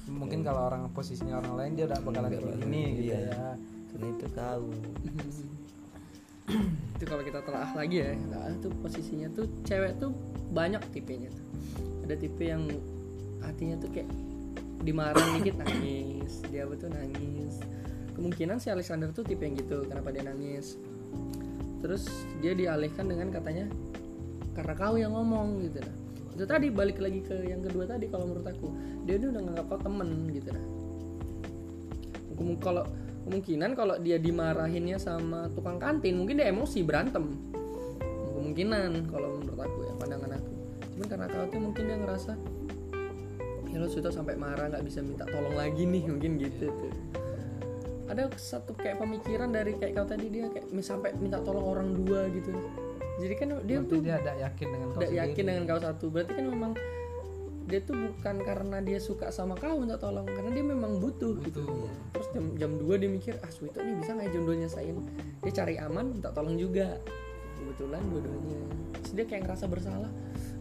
mungkin 0.08 0.40
kalau 0.44 0.62
orang 0.68 0.88
posisinya 0.92 1.40
orang 1.40 1.54
lain 1.56 1.72
dia 1.76 1.86
udah 1.88 2.00
bakalan 2.04 2.32
kayak 2.32 2.58
gini 2.64 2.84
gitu 3.00 3.12
iya. 3.12 3.20
ya 3.28 3.48
karena 3.92 4.08
itu 4.12 4.26
kau 4.32 4.64
itu 6.96 7.04
kalau 7.04 7.24
kita 7.24 7.40
telah 7.44 7.70
lagi 7.76 7.98
ya 8.04 8.12
nah, 8.32 8.48
itu 8.52 8.68
posisinya 8.80 9.28
tuh 9.36 9.46
cewek 9.68 10.00
tuh 10.00 10.12
banyak 10.52 10.80
tipenya 10.96 11.28
tuh 11.32 11.46
ada 12.08 12.16
tipe 12.16 12.44
yang 12.44 12.64
hatinya 13.44 13.76
tuh 13.84 13.90
kayak 13.92 14.08
dimarahin 14.82 15.42
dikit 15.42 15.62
nangis. 15.62 16.42
Dia 16.50 16.68
betul 16.68 16.94
nangis. 16.94 17.62
Kemungkinan 18.18 18.58
si 18.58 18.74
Alexander 18.74 19.14
tuh 19.14 19.22
tipe 19.22 19.46
yang 19.46 19.54
gitu 19.58 19.86
kenapa 19.86 20.10
dia 20.10 20.26
nangis? 20.26 20.78
Terus 21.86 22.10
dia 22.42 22.58
dialihkan 22.58 23.06
dengan 23.06 23.30
katanya 23.30 23.70
karena 24.58 24.74
kau 24.74 24.98
yang 24.98 25.14
ngomong 25.14 25.62
gitu 25.70 25.86
nah 25.86 25.94
itu 26.34 26.46
tadi 26.46 26.70
balik 26.70 26.98
lagi 27.02 27.22
ke 27.26 27.50
yang 27.50 27.62
kedua 27.66 27.86
tadi 27.86 28.10
kalau 28.10 28.30
menurut 28.30 28.46
aku. 28.46 28.68
Dia 29.06 29.22
udah 29.22 29.42
nganggap 29.42 29.66
kau 29.70 29.80
temen 29.82 30.10
gitu 30.34 30.50
nah 30.54 30.66
kalau 32.62 32.86
kemungkinan 33.26 33.74
kalau 33.74 33.96
dia 33.98 34.22
dimarahinnya 34.22 35.02
sama 35.02 35.50
tukang 35.52 35.82
kantin 35.82 36.22
mungkin 36.22 36.38
dia 36.38 36.50
emosi 36.50 36.86
berantem. 36.86 37.34
Kemungkinan 38.38 39.10
kalau 39.10 39.42
menurut 39.42 39.62
aku 39.62 39.80
ya 39.84 39.94
pandangan 39.98 40.32
aku. 40.38 40.54
Cuman 40.94 41.08
karena 41.10 41.26
kau 41.30 41.46
tuh 41.50 41.60
mungkin 41.62 41.84
dia 41.90 41.98
ngerasa 41.98 42.34
ya 43.72 43.78
lo 43.84 43.88
sudah 43.92 44.12
sampai 44.12 44.40
marah 44.40 44.72
nggak 44.72 44.86
bisa 44.86 45.04
minta 45.04 45.28
tolong 45.28 45.56
lagi 45.56 45.84
nih 45.84 46.04
mungkin 46.08 46.40
gitu 46.40 46.72
tuh. 46.72 46.94
Ada 48.08 48.32
satu 48.40 48.72
kayak 48.72 49.04
pemikiran 49.04 49.52
dari 49.52 49.76
kayak 49.76 50.00
kau 50.00 50.08
tadi 50.08 50.32
dia 50.32 50.48
kayak 50.48 50.72
sampai 50.80 51.12
minta 51.20 51.44
tolong 51.44 51.66
orang 51.68 51.92
dua 51.92 52.32
gitu. 52.32 52.56
Jadi 53.18 53.34
kan 53.36 53.48
dia 53.66 53.82
berarti 53.82 53.92
tuh 53.92 54.00
dia 54.00 54.16
ada 54.22 54.34
yakin 54.38 54.68
dengan 54.72 54.88
kau 54.94 55.00
tidak 55.04 55.14
yakin 55.20 55.44
dengan 55.44 55.64
kau 55.68 55.82
satu. 55.84 56.06
Berarti 56.08 56.32
kan 56.38 56.46
memang 56.48 56.72
dia 57.68 57.84
tuh 57.84 58.00
bukan 58.00 58.36
karena 58.48 58.78
dia 58.80 59.00
suka 59.04 59.28
sama 59.28 59.60
kau 59.60 59.76
minta 59.84 60.00
tolong 60.00 60.24
karena 60.24 60.56
dia 60.56 60.64
memang 60.64 61.04
butuh, 61.04 61.36
gitu. 61.44 61.68
Terus 62.16 62.28
jam 62.32 62.46
jam 62.56 62.72
2 62.80 62.88
dia 62.96 63.10
mikir 63.12 63.36
ah 63.44 63.52
Suito 63.52 63.84
nih 63.84 64.00
bisa 64.00 64.16
nggak 64.16 64.32
ya 64.32 64.32
jam 64.40 64.44
2 64.48 64.62
nyesain? 64.64 64.98
Dia 65.44 65.52
cari 65.52 65.76
aman 65.76 66.06
minta 66.16 66.32
tolong 66.32 66.56
juga. 66.56 66.96
Kebetulan 67.60 68.00
dua-duanya. 68.08 68.60
Terus 69.04 69.12
dia 69.18 69.26
kayak 69.28 69.50
ngerasa 69.50 69.66
bersalah 69.68 70.12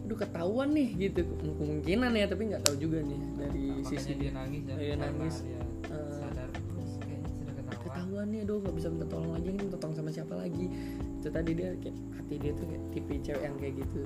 aduh 0.07 0.15
ketahuan 0.17 0.71
nih 0.71 0.89
gitu. 0.97 1.21
Kemungkinan 1.53 2.11
ya 2.13 2.25
tapi 2.25 2.47
nggak 2.47 2.63
tahu 2.63 2.75
juga 2.79 2.97
nih 3.01 3.19
dari 3.35 3.63
makanya 3.75 3.89
sisi 3.91 4.11
dia 4.15 4.31
nangis 4.31 4.63
ya 4.63 4.75
Iya, 4.77 4.95
nangis. 4.95 5.35
dia 5.41 5.59
Eh, 5.87 6.11
sadar 6.13 6.47
terus 6.49 6.91
kayaknya 6.97 7.27
sudah 7.29 7.53
ketahuan. 7.53 7.83
ketahuan 7.83 8.25
nih 8.29 8.39
aduh 8.41 8.57
nggak 8.57 8.73
bisa 8.73 8.87
minta 8.87 9.05
tolong 9.05 9.31
lagi 9.33 9.47
ini 9.47 9.59
minta 9.61 9.77
tolong 9.77 9.95
sama 9.95 10.09
siapa 10.09 10.33
lagi. 10.33 10.65
Itu 11.17 11.27
tadi 11.27 11.51
dia 11.53 11.69
kayak 11.77 11.97
hati 12.13 12.35
dia 12.37 12.51
tuh 12.53 12.65
kayak 12.65 12.83
tipe 12.89 13.13
cewek 13.21 13.41
yang 13.41 13.55
kayak 13.57 13.73
gitu. 13.77 14.01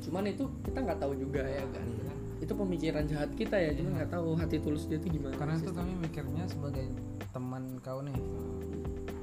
Cuman 0.00 0.24
itu 0.24 0.44
kita 0.62 0.78
nggak 0.80 0.98
tahu 0.98 1.12
juga 1.14 1.42
ya 1.42 1.64
kan. 1.68 1.86
itu 2.36 2.52
pemikiran 2.52 3.04
jahat 3.04 3.32
kita 3.32 3.56
ya 3.56 3.72
cuma 3.72 3.96
nggak 3.96 4.12
tahu 4.12 4.36
hati 4.36 4.56
tulus 4.56 4.84
dia 4.84 4.96
tuh 4.96 5.08
gimana 5.08 5.32
karena 5.34 5.56
itu 5.56 5.72
kami 5.72 5.92
mikirnya 5.98 6.44
sebagai 6.44 6.84
teman 7.32 7.80
kau 7.80 8.04
nih 8.04 8.12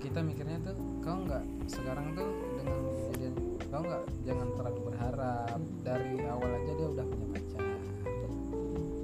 kita 0.02 0.18
mikirnya 0.20 0.58
tuh 0.60 0.74
kau 1.00 1.22
nggak 1.22 1.46
sekarang 1.70 2.10
tuh 2.12 2.26
dengan 2.52 2.74
kejadian 3.06 3.34
kau 3.74 3.82
nggak? 3.82 4.06
Jangan 4.30 4.48
terlalu 4.54 4.80
berharap. 4.94 5.60
Dari 5.82 6.14
awal 6.30 6.50
aja 6.62 6.72
dia 6.78 6.88
udah 6.94 7.06
punya 7.10 7.28
pacar. 7.34 7.66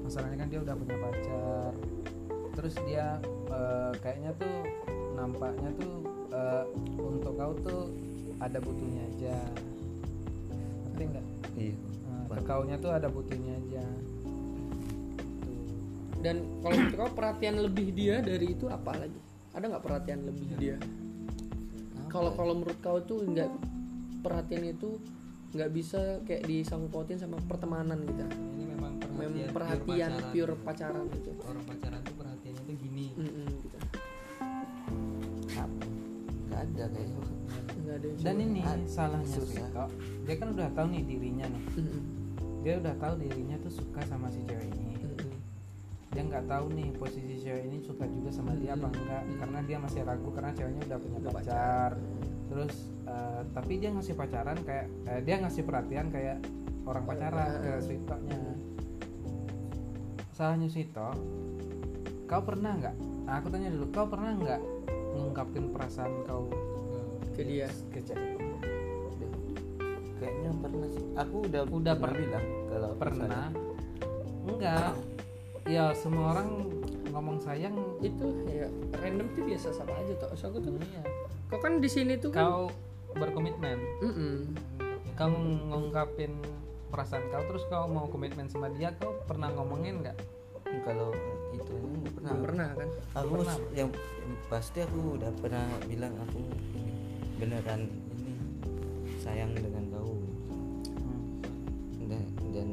Masalahnya 0.06 0.38
kan 0.38 0.48
dia 0.54 0.60
udah 0.62 0.76
punya 0.78 0.98
pacar. 1.02 1.72
Terus 2.54 2.76
dia 2.86 3.06
eh, 3.50 3.92
kayaknya 3.98 4.32
tuh 4.38 4.56
nampaknya 5.18 5.70
tuh 5.74 5.94
eh, 6.30 6.64
untuk 7.02 7.34
kau 7.34 7.54
tuh 7.66 7.90
ada 8.38 8.62
butuhnya 8.62 9.02
aja. 9.10 9.38
Ngerti 10.86 11.04
nggak? 11.18 11.26
Iya. 11.58 11.76
Nah, 12.06 12.24
ke 12.30 12.42
kaunya 12.46 12.76
tuh 12.78 12.92
ada 12.94 13.08
butuhnya 13.10 13.54
aja. 13.58 13.86
Tuh. 15.42 15.58
dan 16.22 16.46
kalau 16.62 16.78
kau 16.94 17.10
perhatian 17.18 17.58
lebih 17.58 17.90
dia 17.90 18.22
dari 18.22 18.54
itu 18.54 18.70
apa 18.70 19.02
lagi? 19.02 19.18
Ada 19.58 19.66
nggak 19.66 19.84
perhatian 19.84 20.30
lebih 20.30 20.46
dia? 20.62 20.78
Kalau 22.14 22.34
kalau 22.38 22.54
menurut 22.58 22.78
kau 22.86 23.02
tuh 23.02 23.22
nggak 23.26 23.79
perhatian 24.20 24.64
itu 24.68 24.90
nggak 25.50 25.70
bisa 25.70 26.00
kayak 26.24 26.46
disangkut 26.46 26.90
pautin 26.90 27.18
sama 27.18 27.42
pertemanan 27.42 27.98
gitu. 28.02 28.22
Ini 28.22 28.64
memang 28.70 28.94
perhatian, 28.98 29.18
memang 29.18 29.34
pure 29.34 29.52
perhatian 29.52 30.10
pacaran. 30.12 30.32
pure 30.32 30.56
pacaran 30.62 31.06
gitu. 31.12 31.32
Orang 31.42 31.64
pacaran 31.66 32.00
tuh 32.02 32.16
perhatiannya 32.16 32.62
tuh 32.64 32.76
gini. 32.78 33.08
Mm-mm, 33.16 33.48
gitu. 33.60 33.78
Apa 35.52 35.86
nggak 36.46 36.62
ada 36.64 36.84
kayaknya. 36.90 37.18
Nggak 37.80 37.96
ada 37.96 38.08
dan 38.20 38.36
ini 38.38 38.62
Ah, 38.62 38.78
salahnya 38.86 39.28
susah. 39.28 39.66
Vito 39.66 39.86
dia 40.24 40.36
kan 40.38 40.48
udah 40.54 40.70
tahu 40.72 40.88
nih 40.90 41.02
dirinya 41.04 41.46
nih. 41.48 41.64
Mm-mm, 41.76 42.02
dia 42.62 42.74
udah 42.78 42.94
tahu 42.96 43.14
dirinya 43.18 43.56
tuh 43.60 43.72
suka 43.74 44.02
sama 44.06 44.28
si 44.30 44.42
cewek 44.46 44.70
ini. 44.70 44.86
Dia 46.10 46.22
nggak 46.26 46.46
tahu 46.46 46.66
nih 46.74 46.90
posisi 46.94 47.36
cewek 47.40 47.64
ini 47.66 47.78
suka 47.80 48.06
juga 48.06 48.30
sama 48.30 48.54
dia 48.54 48.74
apa 48.74 48.86
Hmm. 48.86 48.98
enggak. 48.98 49.22
Hmm. 49.24 49.38
karena 49.40 49.60
dia 49.64 49.78
masih 49.78 50.00
ragu 50.04 50.30
karena 50.30 50.52
ceweknya 50.54 50.82
udah 50.86 50.98
punya 51.00 51.20
pacar. 51.32 51.92
Terus 52.50 52.74
eh, 53.10 53.42
tapi 53.52 53.82
dia 53.82 53.90
ngasih 53.90 54.14
pacaran 54.14 54.58
kayak 54.62 54.86
eh, 55.10 55.20
dia 55.26 55.36
ngasih 55.42 55.66
perhatian 55.66 56.14
kayak 56.14 56.38
orang 56.86 57.04
pacaran 57.10 57.50
ke 57.60 57.70
Ah. 57.74 57.82
Swito-nya 57.82 58.40
salahnya 60.32 60.72
Swito 60.72 61.10
kau 62.30 62.42
pernah 62.46 62.78
nggak? 62.78 62.96
Nah, 63.26 63.34
aku 63.42 63.48
tanya 63.50 63.74
dulu 63.74 63.86
kau 63.90 64.06
pernah 64.06 64.32
nggak 64.38 64.62
ngungkapin 65.18 65.74
perasaan 65.74 66.14
kau 66.30 66.46
ke 67.34 67.42
dia? 67.42 67.68
Ke 67.90 68.00
cewek? 68.06 68.38
Kayaknya 70.22 70.52
pernah 70.62 70.88
sih. 70.94 71.04
Aku 71.18 71.36
udah 71.50 71.62
Udah 71.68 71.94
pernah 71.98 72.16
pernah. 72.16 72.20
bilang 72.22 72.46
kalau 72.70 72.92
pernah. 72.96 73.46
enggak. 74.46 74.92
Ya 75.68 75.86
semua 75.94 76.38
orang 76.38 76.50
ngomong 77.10 77.38
sayang 77.42 77.76
itu 78.00 78.26
ya 78.48 78.70
random 79.02 79.28
tuh 79.34 79.44
biasa 79.44 79.74
sama 79.74 79.94
aja 79.98 80.14
toh. 80.22 80.30
So 80.38 80.54
aku 80.54 80.62
tuh 80.62 80.72
iya. 80.78 81.04
kau 81.50 81.60
kan 81.60 81.82
di 81.82 81.90
sini 81.90 82.16
tuh 82.22 82.30
kan 82.30 82.70
berkomitmen. 83.16 83.78
Mm-mm. 84.04 84.36
kau 85.20 85.28
ngungkapin 85.36 86.32
perasaan 86.88 87.28
kau 87.28 87.44
terus 87.44 87.64
kau 87.68 87.86
mau 87.92 88.08
komitmen 88.08 88.48
sama 88.48 88.72
dia 88.72 88.96
kau 88.96 89.12
pernah 89.28 89.52
ngomongin 89.52 90.00
nggak? 90.02 90.18
Kalau 90.86 91.12
itu 91.52 91.76
nggak 91.76 92.14
pernah. 92.16 92.32
Belum 92.32 92.46
pernah 92.46 92.70
kan? 92.78 92.90
Aku 93.20 93.34
Pernah. 93.42 93.58
yang 93.76 93.90
pasti 94.48 94.80
aku 94.86 95.20
udah 95.20 95.32
pernah 95.38 95.66
bilang 95.90 96.14
aku 96.24 96.40
beneran 97.42 97.90
ini 98.16 98.34
sayang 99.20 99.52
dengan 99.58 99.84
kau. 99.92 100.14
Dan, 102.10 102.26
dan 102.56 102.70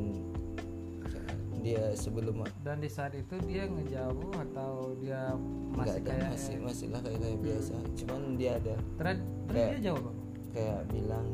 dia 1.61 1.93
sebelum 1.99 2.47
dan 2.63 2.79
di 2.79 2.87
saat 2.87 3.13
itu 3.19 3.37
dia 3.43 3.67
ngejauh 3.67 4.33
atau 4.49 4.95
dia 5.03 5.35
masih 5.75 5.99
masih 5.99 6.01
kayak 6.07 6.29
masih 6.31 6.57
masih 6.63 6.87
lah 6.95 7.01
kayak 7.03 7.19
kayak 7.21 7.39
biasa. 7.43 7.75
Cuman 7.99 8.21
dia 8.39 8.51
ada 8.57 8.75
terus 8.97 9.19
dia 9.51 9.91
jawab 9.91 10.15
apa? 10.15 10.16
Kayak 10.57 10.89
bilang 10.89 11.27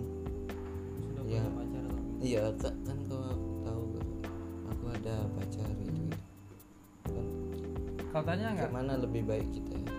sudah 0.99 1.23
Iya. 1.25 1.43
pacar 1.49 1.83
atau 1.87 2.03
iya 2.19 2.43
kak 2.53 2.75
kan 2.83 2.99
kau 3.07 3.23
tahu 3.63 3.85
aku 4.67 4.85
ada 4.93 5.15
pacar 5.33 5.69
gitu, 5.79 5.95
gitu. 5.95 6.17
kan 7.07 7.27
kau 8.11 8.23
tanya 8.23 8.47
nggak 8.53 8.71
mana 8.71 8.93
lebih 8.99 9.23
baik 9.23 9.47
kita 9.49 9.79
ya 9.79 9.91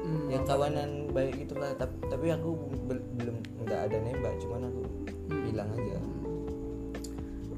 Hmm. 0.00 0.26
ya 0.26 0.40
kawanan 0.42 1.12
baik 1.12 1.36
itulah 1.38 1.76
tapi 1.76 1.92
tapi 2.08 2.32
aku 2.32 2.56
bel- 2.88 3.04
belum 3.14 3.36
nggak 3.60 3.80
ada 3.84 3.96
nembak 4.00 4.32
cuman 4.40 4.66
aku 4.66 4.82
Hmm. 5.28 5.42
bilang 5.44 5.68
aja 5.70 5.98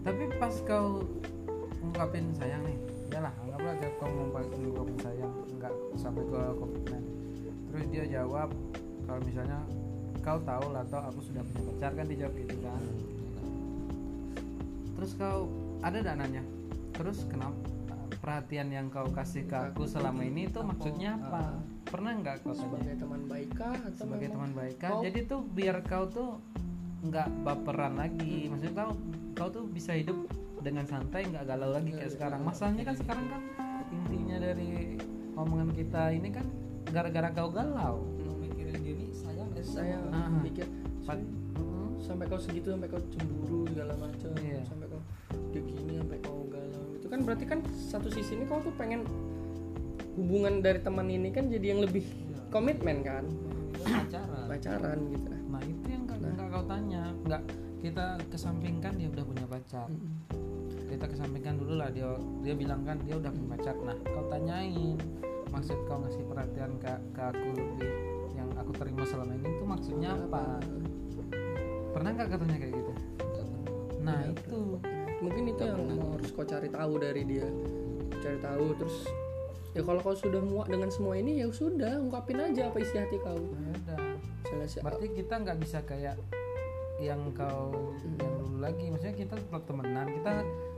tapi 0.03 0.27
pas 0.37 0.55
kau 0.67 1.07
ngungkapin 1.79 2.35
sayang 2.35 2.67
nih 2.67 2.77
ya 3.09 3.23
lah 3.23 3.33
anggaplah 3.39 3.73
aja 3.73 3.89
kau 3.97 4.11
ngungkapin 4.11 4.59
sayang 4.99 5.33
nggak 5.55 5.71
sampai 5.95 6.27
ke 6.27 6.41
komitmen 6.59 7.03
terus 7.71 7.85
dia 7.89 8.05
jawab 8.11 8.51
kalau 9.07 9.21
misalnya 9.23 9.63
kau 10.23 10.39
tahu 10.43 10.67
lah 10.71 10.87
atau 10.87 11.01
aku 11.03 11.21
sudah 11.27 11.43
punya 11.43 11.63
pacar 11.75 11.93
kan 11.99 12.07
dijawab 12.07 12.35
gitu 12.39 12.57
kan. 12.63 12.83
Terus 14.99 15.11
kau 15.19 15.39
ada 15.83 15.99
dananya 15.99 16.43
terus 16.93 17.27
kenapa 17.27 17.59
perhatian 18.23 18.71
yang 18.71 18.87
kau 18.87 19.11
kasih 19.11 19.49
ke 19.51 19.57
aku 19.57 19.83
selama 19.89 20.23
ini 20.23 20.47
itu 20.47 20.63
maksudnya 20.63 21.19
apa? 21.19 21.59
Pernah 21.91 22.13
nggak 22.23 22.47
kau 22.47 22.55
tanya? 22.55 22.63
Sebagai 22.63 22.95
teman 23.03 23.23
baik 23.27 23.51
kah 23.59 23.75
atau 23.75 23.99
sebagai 23.99 24.29
teman 24.31 24.51
baik 24.55 24.75
kau- 24.79 25.03
jadi 25.03 25.21
tuh 25.27 25.41
biar 25.43 25.77
kau 25.83 26.05
tuh 26.07 26.31
nggak 27.03 27.29
baperan 27.43 27.99
lagi. 27.99 28.47
Maksudnya 28.47 28.75
kau 28.79 28.93
kau 29.35 29.49
tuh 29.51 29.65
bisa 29.67 29.99
hidup 29.99 30.15
dengan 30.63 30.87
santai 30.87 31.27
nggak 31.27 31.45
galau 31.51 31.75
lagi 31.75 31.91
kayak 31.91 32.15
sekarang. 32.15 32.41
masalahnya 32.47 32.87
kan 32.87 32.95
sekarang 32.95 33.27
kan 33.27 33.43
intinya 33.91 34.37
dari 34.39 34.95
omongan 35.35 35.75
kita 35.75 36.15
ini 36.15 36.29
kan 36.31 36.47
gara-gara 36.87 37.35
kau 37.35 37.51
galau 37.51 38.07
dan 39.63 39.71
saya 39.71 39.97
pikir 40.43 40.67
Pat- 41.07 41.23
Mm-mm. 41.23 42.03
sampai 42.03 42.27
kau 42.27 42.39
segitu 42.39 42.75
sampai 42.75 42.91
kau 42.91 42.99
cemburu 43.11 43.63
segala 43.71 43.95
macam 43.95 44.31
Iya. 44.39 44.61
sampai 44.67 44.87
kau 44.91 45.01
dia 45.55 45.63
gini 45.63 45.93
sampai 45.99 46.19
kau 46.19 46.39
galau. 46.51 46.85
Itu 46.99 47.07
kan 47.07 47.21
berarti 47.23 47.45
kan 47.47 47.59
satu 47.71 48.09
sisi 48.11 48.35
ini 48.35 48.45
kau 48.47 48.59
tuh 48.59 48.75
pengen 48.75 49.07
hubungan 50.19 50.61
dari 50.61 50.83
teman 50.83 51.07
ini 51.07 51.31
kan 51.31 51.47
jadi 51.47 51.73
yang 51.77 51.81
lebih 51.87 52.03
komitmen 52.51 53.07
kan? 53.07 53.25
Itu 53.73 53.87
pacaran. 53.87 54.47
Pacaran 54.51 54.99
gitu. 55.09 55.29
Nah 55.47 55.63
itu 55.63 55.87
yang 55.89 56.03
nggak 56.05 56.19
nggak 56.21 56.49
kau 56.51 56.65
tanya. 56.67 57.03
Nggak 57.23 57.43
kita 57.83 58.07
kesampingkan 58.31 58.93
dia 58.99 59.09
udah 59.11 59.25
punya 59.25 59.45
pacar. 59.47 59.89
Kita 60.87 61.07
kesampingkan 61.09 61.55
dulu 61.57 61.81
lah 61.81 61.89
dia 61.89 62.09
dia 62.43 62.55
bilang 62.55 62.83
kan 62.83 62.99
dia 63.03 63.15
udah 63.17 63.31
punya 63.31 63.49
pacar. 63.57 63.75
Nah 63.81 63.97
kau 64.11 64.27
tanyain 64.27 64.99
maksud 65.51 65.79
kau 65.87 66.01
ngasih 66.01 66.25
perhatian 66.25 66.73
ke, 66.81 66.93
ke 67.13 67.23
aku 67.23 67.49
lebih 67.53 67.91
aku 68.63 68.73
terima 68.79 69.03
selama 69.03 69.33
ini 69.35 69.49
itu 69.51 69.65
maksudnya 69.67 70.11
apa? 70.15 70.63
Pernah 71.93 72.11
nggak 72.17 72.29
katanya 72.33 72.57
kayak 72.63 72.75
gitu? 72.79 72.93
Nah 74.03 74.19
Iya, 74.23 74.31
itu. 74.35 74.61
mungkin 75.23 75.43
itu 75.51 75.63
yang 75.63 75.83
mau 75.99 76.15
harus 76.19 76.31
kau 76.35 76.47
cari 76.47 76.69
tahu 76.71 76.93
dari 76.99 77.23
dia. 77.27 77.47
Cari 78.23 78.39
tahu 78.39 78.67
terus 78.79 78.97
ya 79.73 79.81
kalau 79.81 80.01
kau 80.05 80.13
sudah 80.13 80.41
muak 80.45 80.69
dengan 80.69 80.93
semua 80.93 81.17
ini 81.17 81.41
ya 81.41 81.49
sudah 81.49 81.97
ungkapin 82.01 82.39
aja 82.39 82.71
apa 82.71 82.79
isi 82.81 82.97
hati 82.97 83.19
kau. 83.19 83.39
Ya 83.39 83.71
udah. 83.83 83.99
Berarti 84.83 85.07
kita 85.17 85.35
nggak 85.43 85.59
bisa 85.59 85.79
kayak 85.83 86.17
yang 87.03 87.35
kau 87.35 87.93
yang 88.21 88.35
dulu 88.41 88.63
lagi. 88.63 88.89
Maksudnya 88.89 89.17
kita 89.17 89.35
tetap 89.37 89.63
temenan. 89.67 90.07
Kita 90.13 90.33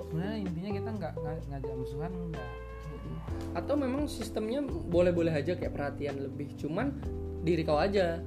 sebenarnya 0.08 0.36
intinya 0.40 0.70
kita 0.72 0.90
nggak 0.98 1.12
nggak- 1.20 1.42
ngajak 1.52 1.74
musuhan 1.76 2.12
enggak 2.12 2.50
atau 3.54 3.74
memang 3.78 4.10
sistemnya 4.10 4.62
boleh-boleh 4.66 5.30
aja 5.30 5.54
kayak 5.54 5.74
perhatian 5.74 6.18
lebih. 6.18 6.58
Cuman 6.58 6.90
diri 7.44 7.62
kau 7.62 7.78
aja. 7.78 8.18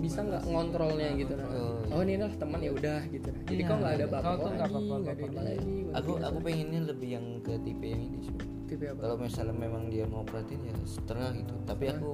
Bisa 0.00 0.22
nggak 0.22 0.48
ngontrolnya 0.48 1.12
gitu 1.18 1.34
nah. 1.34 1.48
Oh, 1.90 2.00
ini 2.02 2.14
lah 2.18 2.30
teman 2.38 2.62
ya 2.62 2.72
udah 2.72 3.00
gitu. 3.10 3.28
Nah. 3.30 3.42
jadi 3.46 3.62
Iya, 3.62 3.68
kau 3.68 3.76
nggak 3.78 3.94
ada 3.94 4.06
bapak 4.06 4.36
lagi 4.38 4.50
nggak 4.54 4.68
nggak 4.70 5.14
ada 5.14 5.26
lagi. 5.26 5.26
nggak 5.30 5.98
aku 5.98 6.10
aku 6.22 6.38
pengennya 6.42 6.80
lebih 6.88 7.08
yang 7.18 7.26
ke 7.42 7.52
tipe 7.62 7.86
yang 7.86 8.02
ini 8.02 8.18
sih 8.22 8.36
tipe 8.70 8.84
apa? 8.86 9.00
Kalau 9.02 9.16
misalnya 9.18 9.54
memang 9.54 9.82
dia 9.90 10.04
mau 10.06 10.22
perhatiin 10.22 10.62
ya 10.62 10.74
setengah 10.86 11.30
gitu. 11.42 11.54
Tapi 11.66 11.84
aku 11.90 12.10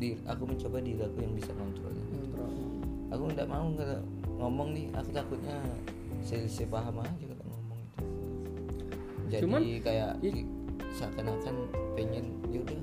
di 0.00 0.16
aku 0.26 0.42
mencoba 0.48 0.76
diri 0.80 1.02
aku 1.04 1.18
yang 1.20 1.34
bisa 1.36 1.52
Ngontrol. 1.52 1.92
aku 3.10 3.22
nggak 3.36 3.48
mau 3.50 3.66
kalau 3.74 3.98
ngomong 4.40 4.68
nih 4.72 4.86
aku 4.96 5.10
takutnya 5.12 5.58
selisih 6.24 6.66
paham 6.70 7.02
aja 7.02 7.26
kalau 7.26 7.44
ngomong 7.52 7.78
itu 7.82 8.04
jadi 9.30 9.42
Cuman, 9.44 9.60
kayak 9.84 10.12
seakan-akan 10.94 11.54
pengen 11.94 12.38
yaudah 12.50 12.78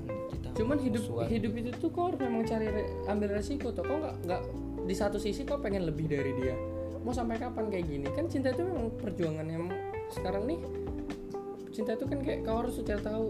cuman 0.58 0.76
hidup 0.82 1.02
hidup 1.30 1.52
itu 1.54 1.70
tuh 1.78 1.90
kau 1.94 2.10
harus 2.10 2.18
memang 2.18 2.42
cari 2.42 2.66
re- 2.66 2.90
ambil 3.06 3.38
resiko 3.38 3.70
tuh 3.70 3.86
kau 3.86 4.02
nggak 4.02 4.16
nggak 4.26 4.42
di 4.90 4.94
satu 4.96 5.22
sisi 5.22 5.46
kau 5.46 5.62
pengen 5.62 5.86
lebih 5.86 6.10
dari 6.10 6.34
dia? 6.34 6.58
Mau 7.06 7.14
sampai 7.14 7.38
kapan 7.38 7.70
kayak 7.70 7.86
gini? 7.86 8.06
Kan 8.10 8.26
cinta 8.26 8.50
itu 8.50 8.66
memang 8.66 8.90
perjuangan 8.98 9.46
yang 9.46 9.70
sekarang 10.10 10.50
nih 10.50 10.58
cinta 11.70 11.94
itu 11.94 12.04
kan 12.10 12.18
kayak 12.26 12.42
kau 12.42 12.58
harus 12.58 12.74
cari 12.82 12.98
tahu 12.98 13.26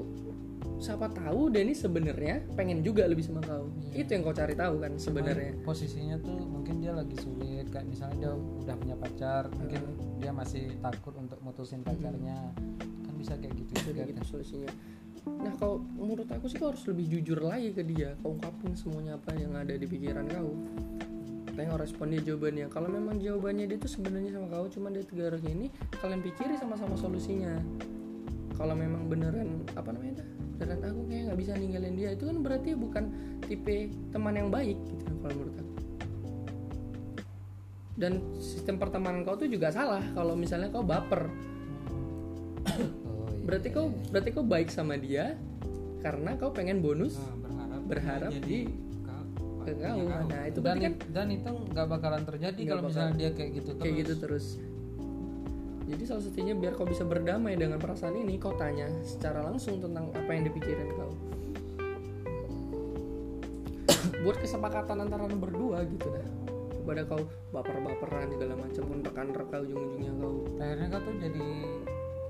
siapa 0.79 1.11
tahu 1.11 1.51
Denny 1.51 1.75
sebenarnya 1.75 2.47
pengen 2.55 2.81
juga 2.87 3.05
lebih 3.05 3.27
sama 3.27 3.43
kau. 3.43 3.69
Iya. 3.93 4.07
itu 4.07 4.11
yang 4.15 4.23
kau 4.25 4.33
cari 4.33 4.55
tahu 4.55 4.75
kan 4.79 4.93
sebenarnya. 4.97 5.53
posisinya 5.67 6.17
tuh 6.23 6.39
mungkin 6.47 6.81
dia 6.81 6.95
lagi 6.95 7.19
sulit 7.19 7.67
kayak 7.69 7.87
misalnya 7.91 8.17
dia 8.17 8.31
udah 8.33 8.75
punya 8.79 8.97
pacar 8.97 9.51
mungkin 9.59 9.83
dia 10.23 10.31
masih 10.31 10.71
takut 10.79 11.13
untuk 11.19 11.39
mutusin 11.43 11.83
pacarnya. 11.83 12.55
Kan 13.05 13.15
bisa 13.19 13.35
kayak 13.37 13.53
gitu 13.59 13.91
juga 13.91 14.07
gitu 14.07 14.23
kan. 14.23 14.27
solusinya 14.31 14.71
nah 15.45 15.53
kau 15.57 15.85
menurut 15.97 16.29
aku 16.29 16.49
sih 16.49 16.57
kau 16.57 16.73
harus 16.73 16.85
lebih 16.89 17.19
jujur 17.19 17.45
lagi 17.45 17.71
ke 17.77 17.83
dia. 17.85 18.17
Kau 18.21 18.35
ungkapin 18.35 18.73
semuanya 18.75 19.21
apa 19.21 19.37
yang 19.37 19.53
ada 19.55 19.75
di 19.75 19.87
pikiran 19.87 20.27
kau. 20.29 20.53
Tengok 21.53 21.79
respon 21.83 22.15
dia 22.15 22.23
jawabannya. 22.23 22.67
Kalau 22.71 22.89
memang 22.89 23.19
jawabannya 23.19 23.67
dia 23.67 23.79
tuh 23.79 23.91
sebenarnya 23.91 24.39
sama 24.39 24.47
kau 24.49 24.67
cuma 24.71 24.89
dia 24.95 25.03
tegar 25.03 25.35
ini 25.43 25.69
kalian 25.99 26.21
pikiri 26.23 26.55
sama-sama 26.57 26.95
solusinya. 26.95 27.59
Kalau 28.55 28.75
memang 28.75 29.07
beneran 29.07 29.63
apa 29.79 29.95
namanya 29.95 30.23
dah 30.23 30.29
beneran 30.59 30.83
aku 30.83 31.01
kayak 31.07 31.23
nggak 31.31 31.39
bisa 31.39 31.53
ninggalin 31.55 31.95
dia 31.95 32.11
itu 32.19 32.25
kan 32.27 32.37
berarti 32.43 32.75
bukan 32.75 33.05
tipe 33.47 33.95
teman 34.11 34.35
yang 34.35 34.51
baik 34.51 34.75
gitu 34.83 35.07
kalau 35.23 35.35
menurut 35.39 35.57
aku. 35.59 35.75
Dan 37.99 38.23
sistem 38.39 38.79
pertemanan 38.79 39.27
kau 39.27 39.35
tuh 39.35 39.51
juga 39.51 39.75
salah. 39.75 40.03
Kalau 40.15 40.39
misalnya 40.39 40.71
kau 40.71 40.87
baper. 40.87 41.27
Berarti 43.49 43.69
kau 43.73 43.89
berarti 44.13 44.31
kau 44.37 44.45
baik 44.45 44.69
sama 44.69 45.01
dia 45.01 45.41
karena 46.05 46.37
kau 46.37 46.53
pengen 46.53 46.85
bonus? 46.85 47.17
Nah, 47.17 47.33
berharap. 47.41 47.81
Berharap 47.89 48.31
jadi 48.37 48.61
ke 49.65 49.73
kau. 49.85 50.01
nah 50.05 50.43
itu 50.49 50.59
dan 50.61 50.77
kan 50.81 50.93
dan 51.13 51.27
itu 51.33 51.53
nggak 51.73 51.87
bakalan 51.89 52.23
terjadi 52.29 52.63
kalau 52.69 52.83
misalnya 52.89 53.15
dia 53.17 53.31
kayak 53.33 53.51
gitu 53.57 53.71
kayak 53.81 53.95
gitu 54.05 54.15
terus. 54.21 54.47
terus. 54.61 54.77
Jadi 55.89 56.03
salah 56.05 56.21
satunya 56.21 56.53
biar 56.53 56.77
kau 56.77 56.85
bisa 56.85 57.01
berdamai 57.09 57.57
dengan 57.57 57.81
perasaan 57.81 58.21
ini 58.21 58.37
kau 58.37 58.53
tanya 58.61 58.93
secara 59.09 59.41
langsung 59.41 59.81
tentang 59.81 60.13
apa 60.13 60.31
yang 60.37 60.45
dipikirin 60.45 60.93
kau. 60.93 61.13
Buat 64.29 64.37
kesepakatan 64.45 65.09
antara 65.09 65.25
berdua 65.25 65.89
gitu 65.89 66.13
dah. 66.13 66.29
Daripada 66.77 67.05
kau 67.09 67.25
baper-baperan 67.53 68.29
segala 68.37 68.55
macam 68.61 68.85
rekan-reka 69.01 69.57
ujung-ujungnya 69.65 70.13
kau. 70.21 70.37
Akhirnya 70.61 70.87
kau 70.93 71.01
tuh 71.01 71.15
jadi 71.25 71.45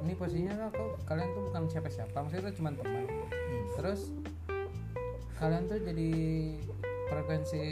ini 0.09 0.17
posisinya 0.17 0.73
kau 0.73 0.97
kalian 1.05 1.29
tuh 1.37 1.43
bukan 1.53 1.63
siapa-siapa 1.69 2.17
maksudnya 2.17 2.49
itu 2.49 2.65
cuma 2.65 2.73
teman. 2.73 3.05
Terus 3.77 4.01
kalian 5.37 5.69
tuh 5.69 5.79
jadi 5.85 6.11
frekuensi 7.13 7.63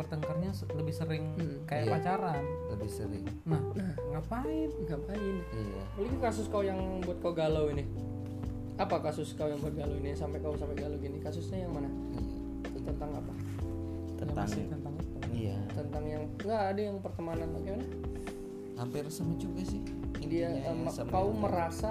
bertengkarnya 0.00 0.50
lebih 0.72 0.94
sering 0.96 1.36
Hmm, 1.36 1.60
kayak 1.68 1.84
iya. 1.84 1.92
pacaran. 1.92 2.44
Lebih 2.72 2.88
sering. 2.88 3.24
Nah 3.44 3.60
nah. 3.76 3.92
ngapain? 4.16 4.72
Ngapain? 4.88 5.36
Iya. 5.52 5.82
Apalagi 5.92 6.16
kasus 6.24 6.46
kau 6.48 6.64
yang 6.64 6.80
buat 7.04 7.20
kau 7.20 7.36
galau 7.36 7.68
ini. 7.68 7.84
Apa 8.80 8.96
kasus 9.04 9.36
kau 9.36 9.44
yang 9.44 9.60
buat 9.60 9.76
galau 9.76 10.00
ini? 10.00 10.16
Sampai 10.16 10.40
kau 10.40 10.56
sampai 10.56 10.80
galau 10.80 10.96
gini. 10.96 11.20
Kasusnya 11.20 11.68
yang 11.68 11.76
mana? 11.76 11.92
Iya. 12.16 12.80
Tentang 12.88 13.10
apa? 13.20 13.32
Ya, 13.36 14.24
tentang 14.24 14.44
masih 14.48 14.64
tentang 14.72 14.94
itu. 14.96 15.16
Iya. 15.28 15.58
Tentang 15.76 16.04
yang 16.08 16.24
nggak 16.40 16.62
ada 16.72 16.80
yang 16.80 16.96
pertemanan. 17.04 17.48
Bagaimana 17.52 17.84
hampir 18.80 19.04
sama 19.12 19.36
juga 19.36 19.60
sih 19.62 19.84
dia 20.18 20.48
Intinya 20.48 20.48
ya 20.88 20.88
sama 20.88 21.12
kau 21.12 21.28
yang- 21.28 21.38
merasa 21.38 21.90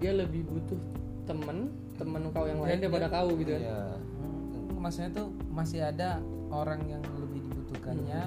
dia 0.00 0.12
lebih 0.12 0.42
butuh 0.48 0.80
temen 1.22 1.68
temen 1.94 2.22
kau 2.32 2.44
yang 2.44 2.58
lain 2.58 2.80
Dia- 2.80 2.88
daripada 2.88 3.08
kau 3.08 3.28
gitu 3.36 3.52
kan? 3.52 3.60
Iya. 3.60 3.80
Hmm, 4.18 4.80
maksudnya 4.80 5.10
tuh 5.12 5.26
masih 5.48 5.80
ada 5.84 6.18
orang 6.48 6.80
yang 6.88 7.02
lebih 7.14 7.44
dibutuhkannya 7.44 8.22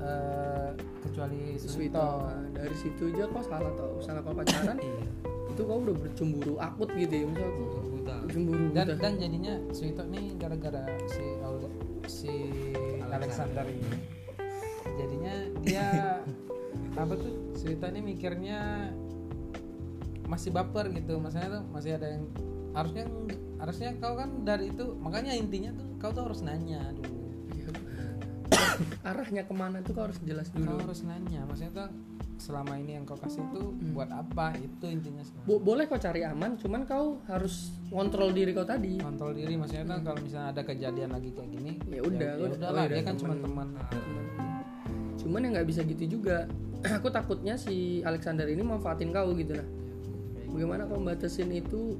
eh, 0.00 0.70
kecuali 1.02 1.58
Suito 1.58 1.98
Nah, 1.98 2.42
dari 2.50 2.74
situ 2.74 3.12
aja 3.12 3.24
kau 3.28 3.42
salah 3.42 3.72
tau 3.74 3.94
salah 4.00 4.20
kau 4.20 4.32
pacaran 4.32 4.78
iya. 4.78 5.04
itu 5.52 5.62
kau 5.62 5.78
udah 5.78 5.94
bercemburu 5.94 6.54
akut 6.58 6.88
gitu 6.92 7.14
ya 7.14 7.24
misal 7.28 7.48
kau 7.50 7.82
buta. 7.92 8.14
Cemburu 8.26 8.64
dan 8.72 8.86
buta. 8.88 8.98
dan 8.98 9.12
jadinya 9.16 9.54
Suito 9.70 10.02
nih 10.04 10.24
gara-gara 10.36 10.82
si 11.06 11.24
si 12.08 12.32
Alexander 13.04 13.62
ini 13.64 14.21
jadinya 15.02 15.34
dia 15.66 15.86
apa 17.02 17.12
tuh 17.18 17.34
ini 17.66 18.00
mikirnya 18.14 18.90
masih 20.26 20.48
baper 20.48 20.88
gitu. 20.96 21.20
Maksudnya 21.20 21.60
tuh 21.60 21.62
masih 21.68 21.90
ada 22.00 22.08
yang 22.08 22.24
harusnya 22.72 23.04
harusnya 23.60 23.88
kau 24.00 24.16
kan 24.16 24.42
dari 24.42 24.72
itu 24.72 24.96
makanya 24.96 25.36
intinya 25.36 25.70
tuh 25.76 25.86
kau 26.00 26.10
tuh 26.10 26.24
harus 26.24 26.40
nanya 26.40 26.88
dulu. 26.96 27.20
Arahnya 29.08 29.44
ke 29.44 29.54
mana 29.54 29.84
tuh 29.84 29.92
kau 29.92 30.08
harus 30.08 30.18
jelas 30.24 30.48
kau 30.48 30.60
dulu. 30.60 30.80
harus 30.88 31.04
nanya 31.04 31.44
maksudnya 31.44 31.72
tuh 31.84 31.88
selama 32.40 32.74
ini 32.74 32.98
yang 32.98 33.06
kau 33.06 33.14
kasih 33.14 33.38
itu 33.54 33.70
buat 33.94 34.10
apa 34.10 34.58
itu 34.58 34.86
intinya. 34.90 35.22
Bo- 35.46 35.62
boleh 35.62 35.86
kau 35.86 36.00
cari 36.00 36.26
aman 36.26 36.58
cuman 36.58 36.82
kau 36.88 37.22
harus 37.30 37.70
kontrol 37.86 38.34
diri 38.34 38.50
kau 38.50 38.66
tadi. 38.66 38.98
Kontrol 38.98 39.36
diri 39.36 39.54
maksudnya 39.54 39.86
tuh 39.86 40.00
kalau 40.02 40.20
misalnya 40.24 40.48
ada 40.50 40.62
kejadian 40.66 41.10
lagi 41.14 41.30
kayak 41.30 41.50
gini 41.54 41.72
Ya 41.86 42.02
udah, 42.02 42.30
ya, 42.34 42.48
udahlah 42.50 42.82
ya 42.88 42.88
dia 42.88 42.96
udah, 42.98 43.06
kan 43.06 43.14
cuma 43.20 43.34
teman 43.38 43.68
Cuman- 45.22 45.38
cuman 45.38 45.46
ya 45.46 45.48
nggak 45.58 45.68
bisa 45.70 45.80
gitu 45.86 46.04
juga. 46.18 46.50
Aku 46.98 47.08
takutnya 47.14 47.54
si 47.54 48.02
Alexander 48.02 48.50
ini 48.50 48.62
manfaatin 48.66 49.14
kau 49.14 49.30
gitu 49.38 49.54
lah. 49.54 49.68
Bagaimana 50.50 50.84
kau 50.90 50.98
batasin 50.98 51.48
itu? 51.54 51.96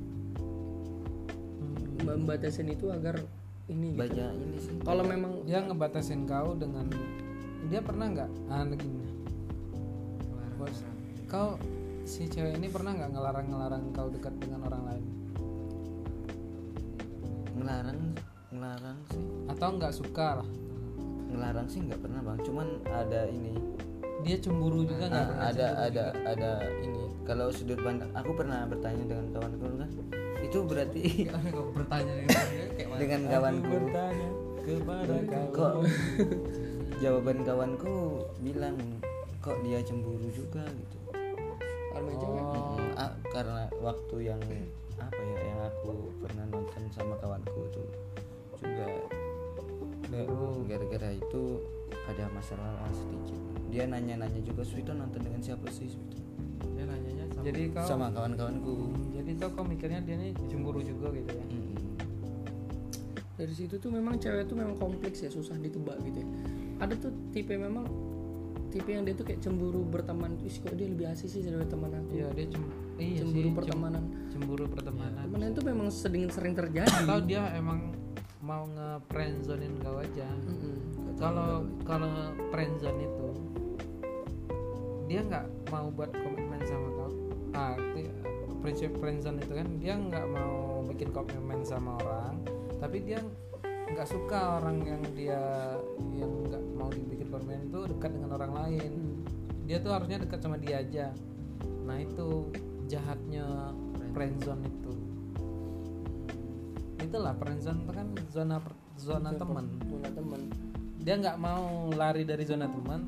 Membatasin 2.02 2.66
itu 2.66 2.90
agar 2.90 3.22
ini 3.70 3.94
gitu. 3.94 3.98
banyak 4.02 4.30
ini 4.34 4.58
sih. 4.58 4.74
Kalau 4.82 5.06
memang 5.06 5.46
dia 5.46 5.62
ngebatasin 5.62 6.26
kau 6.26 6.58
dengan 6.58 6.90
dia 7.70 7.78
pernah 7.78 8.10
nggak? 8.10 8.30
Ah 8.50 8.66
gini 8.66 9.22
bos. 10.62 10.78
Kau 11.26 11.58
si 12.06 12.30
cewek 12.30 12.54
ini 12.54 12.70
pernah 12.70 12.94
nggak 12.94 13.10
ngelarang 13.10 13.46
ngelarang 13.50 13.84
kau 13.90 14.06
dekat 14.10 14.34
dengan 14.38 14.62
orang 14.70 14.82
lain? 14.86 15.04
Ngelarang 17.58 18.00
ngelarang 18.54 18.98
sih. 19.10 19.24
Atau 19.50 19.68
nggak 19.74 19.94
suka 19.94 20.42
lah 20.42 20.48
ngelarang 21.32 21.66
sih 21.66 21.80
nggak 21.82 22.00
pernah 22.00 22.20
bang. 22.20 22.38
Cuman 22.44 22.68
ada 22.86 23.26
ini. 23.26 23.56
Dia 24.22 24.38
cemburu 24.38 24.86
juga 24.86 25.10
nggak 25.10 25.28
Ah, 25.34 25.50
ada 25.50 25.66
ada 25.82 26.04
ada 26.22 26.50
ini. 26.78 27.10
Kalau 27.26 27.50
sudut 27.50 27.80
pandang 27.82 28.12
aku 28.14 28.30
pernah 28.36 28.62
bertanya 28.68 29.02
dengan 29.08 29.26
kawanku 29.34 29.66
kan. 29.80 29.90
Itu 30.42 30.58
berarti 30.68 31.02
kok 31.54 31.68
bertanya 31.74 32.12
dengan 32.22 32.46
kayak 32.76 32.88
mana? 32.90 32.98
dengan 33.00 33.20
kawanku. 33.26 33.74
bertanya 33.88 34.28
kepada 34.62 35.16
kau 35.26 35.46
kok 35.50 35.72
jawaban 37.02 37.38
kawanku 37.42 37.94
bilang 38.46 38.78
kok 39.42 39.58
dia 39.66 39.82
cemburu 39.82 40.30
juga? 40.30 40.62
gitu. 40.70 40.96
Cewek? 42.12 42.44
Oh 42.44 42.78
ah, 42.94 43.10
karena 43.30 43.66
waktu 43.80 44.16
yang 44.22 44.42
apa 45.00 45.18
ya 45.18 45.38
yang 45.42 45.60
aku 45.66 45.90
pernah 46.22 46.44
nonton 46.46 46.82
sama 46.94 47.14
kawanku 47.18 47.62
tuh 47.74 47.88
juga 48.60 48.86
Baru. 50.12 50.68
gara-gara 50.68 51.08
itu 51.16 51.42
ada 52.04 52.28
masalah 52.36 52.84
sedikit. 52.92 53.40
Dia 53.72 53.88
nanya-nanya 53.88 54.44
juga 54.44 54.60
Suito 54.60 54.92
nonton 54.92 55.24
dengan 55.24 55.40
siapa 55.40 55.72
sih 55.72 55.88
Suito 55.88 56.22
dia 56.82 56.84
nanyanya 56.86 57.24
sama. 57.30 57.44
Jadi 57.46 57.62
kau 57.70 57.86
sama 57.86 58.06
kawan-kawanku. 58.10 58.74
Jadi 59.14 59.30
tuh 59.38 59.50
kau 59.54 59.64
mikirnya 59.66 60.00
dia 60.02 60.16
ini 60.18 60.34
cemburu 60.50 60.80
juga 60.82 61.10
gitu 61.14 61.30
ya? 61.30 61.44
Mm-mm. 61.46 61.70
dari 63.32 63.54
situ 63.58 63.74
tuh 63.80 63.90
memang 63.90 64.22
cewek 64.22 64.46
tuh 64.46 64.54
memang 64.54 64.78
kompleks 64.78 65.24
ya 65.24 65.30
susah 65.32 65.58
ditebak 65.58 65.98
gitu 66.06 66.22
ya. 66.22 66.28
Ada 66.78 66.94
tuh 66.94 67.10
tipe 67.34 67.54
memang 67.58 67.86
tipe 68.70 68.94
yang 68.94 69.02
dia 69.02 69.18
tuh 69.18 69.26
kayak 69.26 69.42
cemburu 69.42 69.82
berteman 69.84 70.38
Ih, 70.46 70.56
kok 70.62 70.72
dia 70.78 70.86
lebih 70.86 71.10
asik 71.10 71.28
sih 71.28 71.40
daripada 71.42 71.74
teman 71.74 71.90
aku? 71.90 72.08
Iya 72.12 72.28
dia 72.32 72.46
cem 72.48 72.62
iya 73.02 73.20
cemburu 73.24 73.48
sih, 73.50 73.56
pertemanan. 73.56 74.04
cemburu 74.30 74.64
pertemanan. 74.70 75.22
Temenan 75.26 75.48
itu 75.52 75.62
memang 75.66 75.88
sering 75.90 76.24
sering 76.30 76.54
terjadi. 76.54 77.02
Atau 77.02 77.18
dia 77.26 77.42
emang 77.56 77.92
mau 78.52 78.68
nge 78.68 78.88
friendzonein 79.08 79.74
kau 79.80 79.96
aja. 79.96 80.28
Kalau 81.16 81.64
kalau 81.88 82.08
friendzone 82.52 83.00
itu 83.00 83.28
dia 85.08 85.24
nggak 85.24 85.72
mau 85.72 85.88
buat 85.88 86.12
komitmen 86.12 86.60
sama 86.68 86.88
kau. 86.92 87.10
Ah 87.56 87.80
ti- 87.96 88.12
prinsip 88.60 88.92
friendzone 89.00 89.40
itu 89.40 89.56
kan 89.56 89.68
dia 89.80 89.96
nggak 89.96 90.26
mau 90.28 90.84
bikin 90.84 91.08
komitmen 91.16 91.64
sama 91.64 91.96
orang 92.04 92.44
tapi 92.76 93.02
dia 93.02 93.18
nggak 93.90 94.06
suka 94.06 94.62
orang 94.62 94.84
yang 94.84 95.02
dia 95.16 95.40
yang 96.12 96.30
nggak 96.46 96.62
mau 96.76 96.92
dibikin 96.92 97.32
komitmen 97.32 97.72
itu 97.72 97.80
dekat 97.88 98.10
dengan 98.12 98.36
orang 98.36 98.52
lain. 98.52 98.92
Dia 99.64 99.80
tuh 99.80 99.96
harusnya 99.96 100.20
dekat 100.20 100.44
sama 100.44 100.60
dia 100.60 100.84
aja. 100.84 101.08
Nah 101.88 101.96
itu 102.04 102.52
jahatnya 102.84 103.72
friendzone 104.12 104.68
itu 104.68 104.81
itulah 107.12 107.36
friendzone 107.36 107.84
itu 107.84 107.92
kan 107.92 108.06
zona 108.32 108.56
per- 108.56 108.80
zona 108.96 109.30
teman. 109.36 109.64
Zona 109.84 110.08
teman. 110.08 110.40
Dia 110.96 111.14
nggak 111.20 111.36
mau 111.36 111.92
lari 111.92 112.24
dari 112.24 112.48
zona 112.48 112.64
teman. 112.64 113.04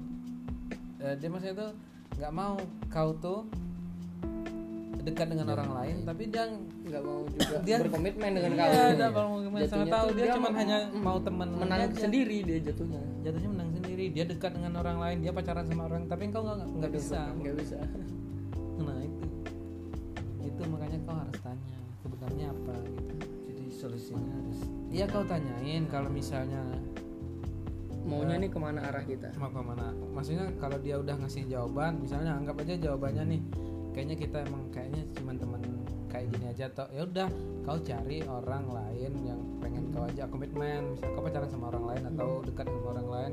Eh, 1.01 1.17
dia 1.17 1.29
maksudnya 1.33 1.57
tuh 1.57 1.71
nggak 2.21 2.33
mau 2.37 2.61
kau 2.93 3.17
tuh 3.17 3.49
dekat 5.05 5.37
dengan 5.37 5.53
orang 5.53 5.69
lain 5.73 5.97
tapi 6.09 6.33
dia 6.33 6.49
nggak 6.49 7.03
mau 7.05 7.29
juga 7.29 7.57
Dia- 7.61 7.81
berkomitmen 7.81 8.31
dengan 8.37 8.53
kau. 8.57 8.69
Iya, 8.69 8.85
dia 8.93 9.09
baru 9.09 9.27
mau 9.29 9.41
sama 9.41 9.59
Jatuhnya 9.61 9.93
tahu 9.93 10.07
dia 10.13 10.21
dia 10.21 10.35
cuma 10.37 10.49
hanya 10.53 10.79
mm, 10.85 11.01
mau 11.01 11.19
teman 11.21 11.49
menang 11.57 11.81
aja. 11.81 11.97
sendiri 11.97 12.37
dia 12.45 12.59
jatuhnya. 12.61 13.01
Jatuhnya 13.21 13.49
menang 13.53 13.69
sendiri. 13.73 14.05
Dia 14.13 14.25
dekat 14.25 14.51
dengan 14.53 14.73
orang 14.81 14.99
lain 15.01 15.17
dia 15.21 15.33
pacaran 15.33 15.65
sama 15.65 15.83
orang 15.89 16.09
tapi 16.09 16.29
kau 16.29 16.45
nggak 16.45 16.57
nggak 16.77 16.93
bisa. 16.93 17.21
nggak 17.37 17.57
bisa. 17.57 17.79
Nah 18.81 18.97
itu 19.01 19.13
itu 19.14 19.14
solusinya 23.85 24.33
harus 24.41 24.59
iya 24.89 25.05
kau 25.05 25.25
tanyain 25.29 25.85
kalau 25.93 26.09
misalnya 26.09 26.65
maunya 28.05 28.37
nih 28.37 28.53
ke 28.53 28.61
mana 28.61 28.85
arah 28.85 29.01
kita? 29.01 29.33
mau 29.41 29.49
ke 29.49 29.65
mana? 29.65 29.89
Maksudnya 30.13 30.53
kalau 30.61 30.77
dia 30.77 31.01
udah 31.01 31.17
ngasih 31.25 31.49
jawaban 31.49 32.05
misalnya 32.05 32.37
anggap 32.37 32.61
aja 32.61 32.77
jawabannya 32.77 33.25
nih 33.33 33.41
kayaknya 33.97 34.17
kita 34.21 34.37
emang 34.45 34.69
kayaknya 34.69 35.03
cuma 35.17 35.33
teman 35.33 35.61
kayak 36.13 36.31
gini 36.31 36.47
aja 36.53 36.67
toh. 36.71 36.87
Ya 36.93 37.03
udah 37.09 37.29
kau 37.65 37.81
cari 37.81 38.23
orang 38.29 38.71
lain 38.71 39.13
yang 39.25 39.41
pengen 39.59 39.89
kau 39.91 40.05
ajak 40.05 40.29
komitmen. 40.29 40.95
Misal 40.95 41.09
kau 41.17 41.23
pacaran 41.25 41.49
sama 41.49 41.73
orang 41.73 41.85
lain 41.91 42.03
atau 42.15 42.29
dekat 42.45 42.65
dengan 42.69 42.85
orang 42.93 43.09
lain 43.09 43.33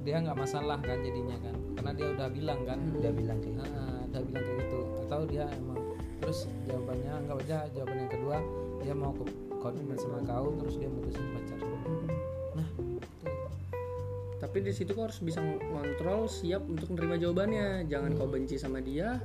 dia 0.00 0.16
nggak 0.20 0.38
masalah 0.42 0.78
kan 0.82 0.98
jadinya 1.00 1.36
kan? 1.40 1.56
Karena 1.78 1.92
dia 1.94 2.06
udah 2.12 2.28
bilang 2.28 2.60
kan? 2.66 2.78
Udah 2.98 3.12
bilang 3.14 3.38
kayak 3.40 3.54
gitu. 3.56 3.62
Nah, 3.62 4.00
udah 4.10 4.22
bilang 4.26 4.44
kayak 4.44 4.58
gitu. 4.58 4.80
Atau 5.06 5.20
dia 5.30 5.44
emang 5.54 5.80
terus 6.20 6.38
jawabannya 6.68 7.12
anggap 7.24 7.36
aja 7.46 7.58
jawaban 7.72 7.96
yang 8.04 8.12
kedua 8.12 8.36
dia 8.84 8.94
mau 8.96 9.12
ke 9.16 9.24
komitmen 9.60 9.96
sama 10.00 10.24
kau 10.24 10.56
terus 10.58 10.80
dia 10.80 10.88
mutusin 10.88 11.24
pacar 11.36 11.58
nah 12.56 12.66
itu. 12.66 13.28
tapi 14.40 14.56
di 14.64 14.72
situ 14.72 14.90
kau 14.96 15.04
harus 15.06 15.20
bisa 15.20 15.38
ngontrol 15.44 16.26
siap 16.26 16.64
untuk 16.64 16.96
menerima 16.96 17.28
jawabannya. 17.28 17.68
Jangan 17.86 18.16
kau 18.16 18.26
benci 18.26 18.56
sama 18.56 18.80
dia 18.80 19.20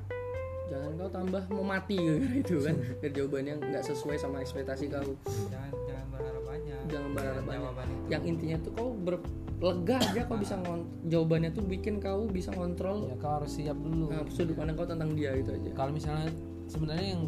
jangan 0.65 0.97
kau 0.97 1.09
tambah 1.13 1.43
mau 1.53 1.65
mati 1.65 1.97
gara 2.05 2.29
itu 2.35 2.57
kan. 2.61 2.75
Biar 3.01 3.11
jawabannya 3.13 3.53
nggak 3.61 3.83
sesuai 3.85 4.17
sama 4.17 4.41
ekspektasi 4.41 4.91
kau. 4.91 5.13
Jangan 5.49 5.71
jangan 5.87 6.07
berharap 6.11 6.43
banyak 6.43 6.79
jangan 6.89 7.09
berharap 7.13 7.43
banyak 7.45 7.71
yang 8.09 8.23
intinya 8.25 8.57
tuh 8.61 8.71
kau 8.77 8.89
ber 8.93 9.17
lega 9.55 9.97
aja 9.97 10.21
kau 10.27 10.37
bisa 10.37 10.59
ngon 10.61 11.09
jawabannya 11.09 11.49
tuh 11.55 11.63
bikin 11.65 11.97
kau 11.97 12.27
bisa 12.27 12.51
ngontrol. 12.53 13.09
Ya 13.09 13.15
kau 13.17 13.41
harus 13.41 13.51
siap 13.55 13.77
dulu. 13.79 14.11
Nah, 14.11 14.27
sudut 14.29 14.53
pandang 14.53 14.77
kau 14.77 14.85
tentang 14.85 15.15
dia 15.15 15.31
itu 15.33 15.49
aja. 15.53 15.69
Kalau 15.73 15.91
misalnya 15.95 16.29
sebenarnya 16.69 17.07
yang 17.17 17.23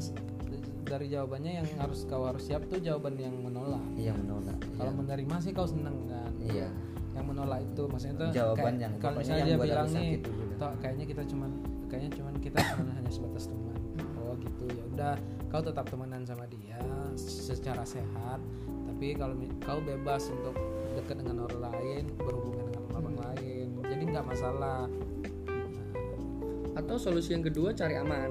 dari 0.87 1.07
jawabannya 1.07 1.51
yang 1.53 1.67
harus 1.77 2.07
kau 2.07 2.23
harus 2.23 2.41
siap 2.41 2.63
tuh 2.65 2.79
jawaban 2.79 3.13
yang 3.15 3.35
menolak. 3.35 3.83
Iya 3.93 4.15
menolak 4.15 4.55
kalau 4.73 4.89
Iya. 4.89 4.97
menerima 4.97 5.35
sih 5.37 5.51
kau 5.51 5.67
seneng 5.67 6.07
kan. 6.07 6.31
Iya. 6.39 6.67
Yang 7.11 7.25
menolak 7.27 7.59
itu 7.61 7.81
maksudnya 7.85 8.15
tuh 8.15 8.29
Jawaban 8.31 8.57
kayak- 8.63 8.79
yang- 8.79 8.95
kalau 8.97 9.17
misalnya 9.17 9.43
yang 9.43 9.49
dia 9.49 9.65
bilang 9.65 9.89
nih 9.89 10.11
dulu. 10.21 10.43
toh 10.57 10.71
kayaknya 10.79 11.05
kita 11.05 11.23
cuman 11.25 11.51
kayaknya 11.87 12.11
cuman 12.13 12.33
kita 12.39 12.57
cuman 12.63 12.87
hanya 12.93 13.11
sebatas 13.11 13.43
teman. 13.45 13.77
Oh 14.17 14.33
gitu. 14.37 14.65
Ya 14.69 14.83
udah 14.87 15.13
kau 15.47 15.61
tetap 15.61 15.85
temenan 15.87 16.23
sama 16.23 16.45
dia 16.47 16.79
secara 17.17 17.83
sehat. 17.83 18.39
Tapi 18.87 19.13
kalau 19.13 19.35
kau 19.59 19.79
bebas 19.79 20.23
untuk 20.29 20.55
dekat 20.95 21.19
dengan 21.19 21.45
orang 21.45 21.61
lain 21.67 22.03
berhubungan 22.15 22.65
dengan 22.67 22.91
orang 22.95 23.15
lain. 23.27 23.65
Jadi 23.83 24.03
nggak 24.07 24.25
masalah. 24.25 24.87
Atau 26.73 26.95
solusi 26.95 27.33
yang 27.33 27.41
kedua 27.41 27.73
cari 27.73 27.97
aman 27.97 28.29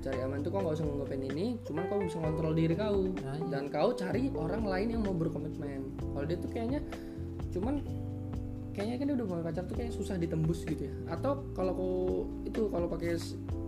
cari 0.00 0.18
aman 0.24 0.40
tuh 0.40 0.50
kau 0.50 0.60
nggak 0.64 0.76
usah 0.80 0.86
ngungkapin 0.88 1.22
ini 1.28 1.46
cuman 1.68 1.84
kau 1.92 2.00
bisa 2.00 2.18
kontrol 2.18 2.52
diri 2.56 2.74
kau. 2.74 3.04
Nah, 3.20 3.36
iya. 3.36 3.46
dan 3.52 3.64
kau 3.68 3.92
cari 3.92 4.32
orang 4.32 4.64
lain 4.64 4.88
yang 4.96 5.02
mau 5.04 5.12
berkomitmen. 5.12 5.92
Kalau 6.00 6.24
dia 6.24 6.36
tuh 6.40 6.50
kayaknya 6.50 6.80
cuman 7.52 7.84
kayaknya 8.72 8.96
kan 8.96 9.04
dia 9.12 9.14
udah 9.20 9.26
punya 9.28 9.42
pacar 9.44 9.62
tuh 9.68 9.76
kayak 9.76 9.92
susah 9.92 10.16
ditembus 10.16 10.64
gitu 10.64 10.88
ya. 10.88 10.94
Atau 11.12 11.44
kalau 11.52 11.72
kau 11.76 11.94
itu 12.48 12.72
kalau 12.72 12.88
pakai 12.88 13.20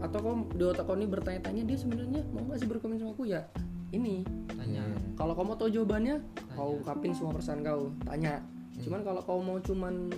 atau 0.02 0.18
kau 0.18 0.34
di 0.56 0.64
otak 0.64 0.84
kau 0.88 0.96
ini 0.96 1.06
bertanya-tanya 1.06 1.62
dia 1.68 1.78
sebenarnya 1.78 2.20
mau 2.32 2.42
nggak 2.48 2.58
sih 2.64 2.68
berkomitmen 2.68 3.04
sama 3.04 3.12
aku? 3.12 3.24
Ya 3.28 3.44
ini. 3.92 4.24
Tanya. 4.56 4.82
Iya. 4.88 4.98
kalau 5.20 5.36
kau 5.36 5.44
mau 5.44 5.54
tahu 5.54 5.68
jawabannya 5.68 6.24
kau 6.56 6.80
ungkapin 6.80 7.12
semua 7.12 7.36
perasaan 7.36 7.60
kau. 7.60 7.92
Tanya. 8.08 8.40
Cuman 8.80 9.04
kalau 9.04 9.20
kau 9.20 9.38
mau 9.44 9.60
cuman 9.60 10.08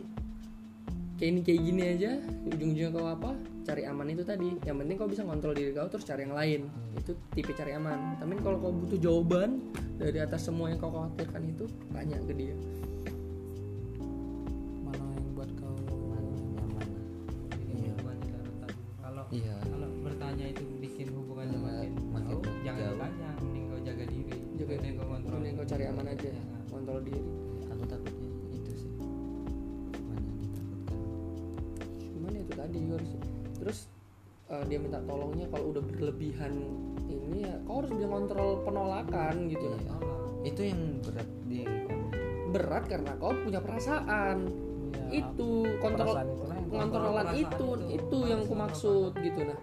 kayak 1.15 1.31
ini 1.31 1.41
kayak 1.41 1.61
gini 1.63 1.83
aja 1.87 2.11
ujung-ujungnya 2.45 2.91
kau 2.91 3.07
apa 3.07 3.31
cari 3.63 3.83
aman 3.85 4.07
itu 4.09 4.23
tadi. 4.23 4.51
Yang 4.63 4.77
penting 4.79 4.97
kau 4.97 5.09
bisa 5.09 5.23
kontrol 5.23 5.53
diri 5.53 5.71
kau 5.71 5.87
terus 5.87 6.05
cari 6.05 6.23
yang 6.23 6.35
lain. 6.35 6.61
Itu 6.95 7.15
tipe 7.33 7.53
cari 7.53 7.73
aman. 7.73 8.19
Tapi 8.19 8.33
kalau 8.39 8.59
kau 8.59 8.73
butuh 8.73 8.99
jawaban 8.99 9.63
dari 9.95 10.19
atas 10.19 10.45
semua 10.45 10.69
yang 10.69 10.77
kau 10.77 10.91
khawatirkan 10.91 11.43
itu 11.47 11.65
tanya 11.89 12.19
ke 12.21 12.33
dia. 12.33 12.55
Mana 14.81 15.05
yang 15.11 15.27
buat 15.33 15.51
kau 15.55 15.75
Mana 16.11 16.29
nyaman? 16.53 16.87
bikin 17.55 17.77
Iya. 17.79 17.93
hubungan 17.95 18.19
kalau 19.01 19.25
iya. 19.31 19.55
kalau 19.63 19.89
bertanya 20.03 20.45
itu 20.47 20.63
bikin 20.79 21.07
hubungannya 21.11 21.57
Eh, 21.57 21.63
makin 21.63 21.91
makin 22.11 22.37
jauh 22.37 22.43
jangan 22.63 22.81
jauh. 22.81 22.93
ditanya 22.93 23.29
mending 23.39 23.65
kau 23.65 23.81
jaga 23.81 24.05
diri. 24.05 24.37
Jaga 24.55 24.73
mending 24.73 24.95
kau 24.95 25.07
kontrol 25.09 25.37
mending 25.37 25.55
kau 25.55 25.67
cari 25.67 25.85
aman 25.87 26.07
aja 26.07 26.29
Ya. 26.29 26.43
kontrol 26.69 27.01
diri 27.01 27.23
itu 32.75 32.91
tadi 32.91 32.91
harus 32.91 33.11
terus 33.55 33.79
eh, 34.51 34.65
dia 34.69 34.79
minta 34.83 34.99
tolongnya 35.07 35.47
kalau 35.49 35.71
udah 35.71 35.83
berlebihan 35.83 36.53
ini 37.09 37.47
ya 37.47 37.55
kau 37.65 37.81
harus 37.81 37.91
bisa 37.95 38.09
kontrol 38.11 38.51
penolakan 38.67 39.35
gitu 39.49 39.65
Iya. 39.65 39.79
Tolong. 39.89 40.23
itu 40.45 40.61
yang 40.61 40.81
berat 41.01 41.29
di 41.49 41.61
berat 42.55 42.85
karena 42.87 43.11
kau 43.19 43.33
punya 43.35 43.59
perasaan. 43.65 44.47
Ya, 45.11 45.27
itu 45.27 45.51
kontrol 45.83 46.15
perasaan 46.15 46.27
yang 46.71 46.91
pengontrolan 46.91 47.27
itu 47.35 47.47
itu, 47.47 47.69
itu. 47.99 48.19
yang 48.31 48.41
ku 48.47 48.55
maksud 48.55 49.13
gitu. 49.19 49.41
Nah 49.43 49.59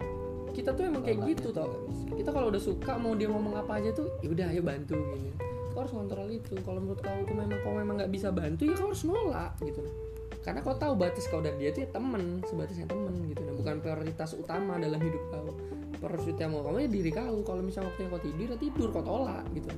kita 0.52 0.76
tuh 0.76 0.84
emang 0.84 1.00
kayak 1.00 1.18
gitu 1.32 1.48
tau 1.48 1.88
kita 2.12 2.28
kalau 2.28 2.52
udah 2.52 2.60
suka 2.60 3.00
mau 3.00 3.16
dia 3.16 3.24
ngomong 3.32 3.56
apa 3.56 3.80
aja 3.80 3.88
tuh 3.96 4.12
ya 4.20 4.28
udah 4.28 4.46
ayo 4.52 4.60
bantu 4.60 4.96
gini. 4.96 5.32
Kau 5.72 5.88
harus 5.88 5.92
kontrol 5.96 6.28
itu. 6.28 6.54
Kalau 6.60 6.80
menurut 6.84 7.00
kau 7.00 7.16
tuh 7.24 7.36
memang 7.36 7.58
kau 7.64 7.72
memang 7.72 7.94
nggak 8.02 8.12
bisa 8.12 8.28
bantu 8.28 8.68
ya 8.68 8.74
kau 8.76 8.92
harus 8.92 9.02
nolak 9.08 9.52
gitu. 9.64 9.80
nah 9.80 9.94
karena 10.42 10.58
kau 10.58 10.74
tahu 10.74 10.98
batas 10.98 11.30
kau 11.30 11.38
dan 11.38 11.54
dia 11.54 11.70
tuh 11.70 11.86
ya 11.86 11.88
temen 11.94 12.42
sebatasnya 12.50 12.90
temen 12.90 13.14
gitu. 13.30 13.42
Nah 13.46 13.54
bukan 13.54 13.78
prioritas 13.78 14.34
utama 14.34 14.74
dalam 14.74 14.98
hidup 14.98 15.22
kau 15.30 15.54
prioritas 16.02 16.34
utama 16.34 16.66
kamu 16.66 16.78
ya 16.82 16.88
diri 16.90 17.10
kau. 17.14 17.36
Kalau 17.46 17.62
misalnya 17.62 17.94
waktunya 17.94 18.08
kau 18.10 18.22
tidur 18.22 18.46
ya 18.50 18.58
tidur 18.58 18.88
kau 18.90 19.04
tolak 19.06 19.46
gitu. 19.54 19.70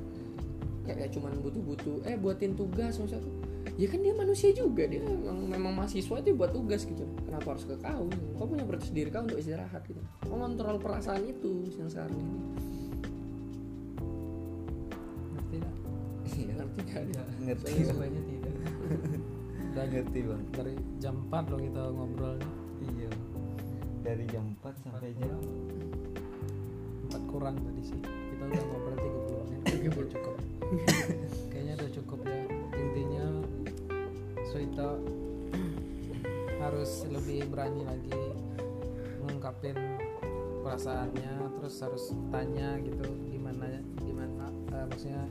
Kayak 0.88 1.12
cuman 1.12 1.32
butuh-butuh 1.44 1.96
eh 2.08 2.16
buatin 2.16 2.56
tugas 2.56 2.96
misalnya 2.96 3.28
ya 3.74 3.88
kan 3.90 4.00
dia 4.04 4.14
manusia 4.14 4.52
juga 4.52 4.84
dia 4.86 5.00
memang, 5.02 5.50
memang 5.50 5.72
mahasiswa 5.76 6.16
itu 6.24 6.32
buat 6.32 6.56
tugas 6.56 6.88
gitu. 6.88 7.04
Kenapa 7.28 7.52
harus 7.52 7.64
ke 7.68 7.76
kau? 7.76 8.08
Kau 8.40 8.46
punya 8.48 8.64
prioritas 8.64 8.92
diri 8.92 9.12
kau 9.12 9.20
untuk 9.20 9.36
istirahat 9.36 9.84
gitu. 9.84 10.00
Kau 10.24 10.40
kontrol 10.40 10.80
perasaan 10.80 11.28
itu 11.28 11.68
yang 11.76 11.92
sekarang 11.92 12.16
ini. 12.16 12.40
Ngerti 15.28 15.54
nggak? 15.60 15.76
iya. 16.32 16.54
Ngerti 16.56 16.80
gak 16.88 17.02
dia 17.04 17.24
ngerti 17.44 17.68
Saya 17.68 17.84
sebenarnya 17.92 18.22
tidak 18.24 18.54
udah 19.74 19.90
ngerti 19.90 20.20
bang. 20.22 20.42
Dari 20.54 20.74
jam 21.02 21.14
4 21.26 21.50
loh 21.50 21.58
kita 21.58 21.82
ngobrol 21.90 22.38
nih 22.38 22.90
iya. 22.94 23.10
Dari 24.06 24.24
jam 24.30 24.44
4 24.62 24.86
sampai 24.86 25.10
jam 25.18 25.38
4 27.10 27.30
kurang 27.34 27.58
tadi 27.58 27.82
sih. 27.82 27.98
Kita 27.98 28.42
udah 28.46 28.64
ngobrol 28.70 28.94
30 28.94 29.50
menit. 29.50 29.60
Kayaknya 29.66 29.90
udah 29.90 30.06
cukup. 30.14 30.34
Kayaknya 31.50 31.72
udah 31.74 31.90
cukup 31.90 32.18
ya. 32.22 32.40
Intinya 32.78 33.26
Suita 34.46 34.90
harus 36.62 36.90
lebih 37.10 37.50
berani 37.50 37.82
lagi 37.82 38.14
mengungkapin 39.26 39.74
perasaannya 40.62 41.50
terus 41.60 41.76
harus 41.82 42.04
tanya 42.32 42.80
gitu 42.80 43.04
gimana 43.28 43.84
gimana 44.00 44.48
eh, 44.72 44.84
maksudnya 44.88 45.28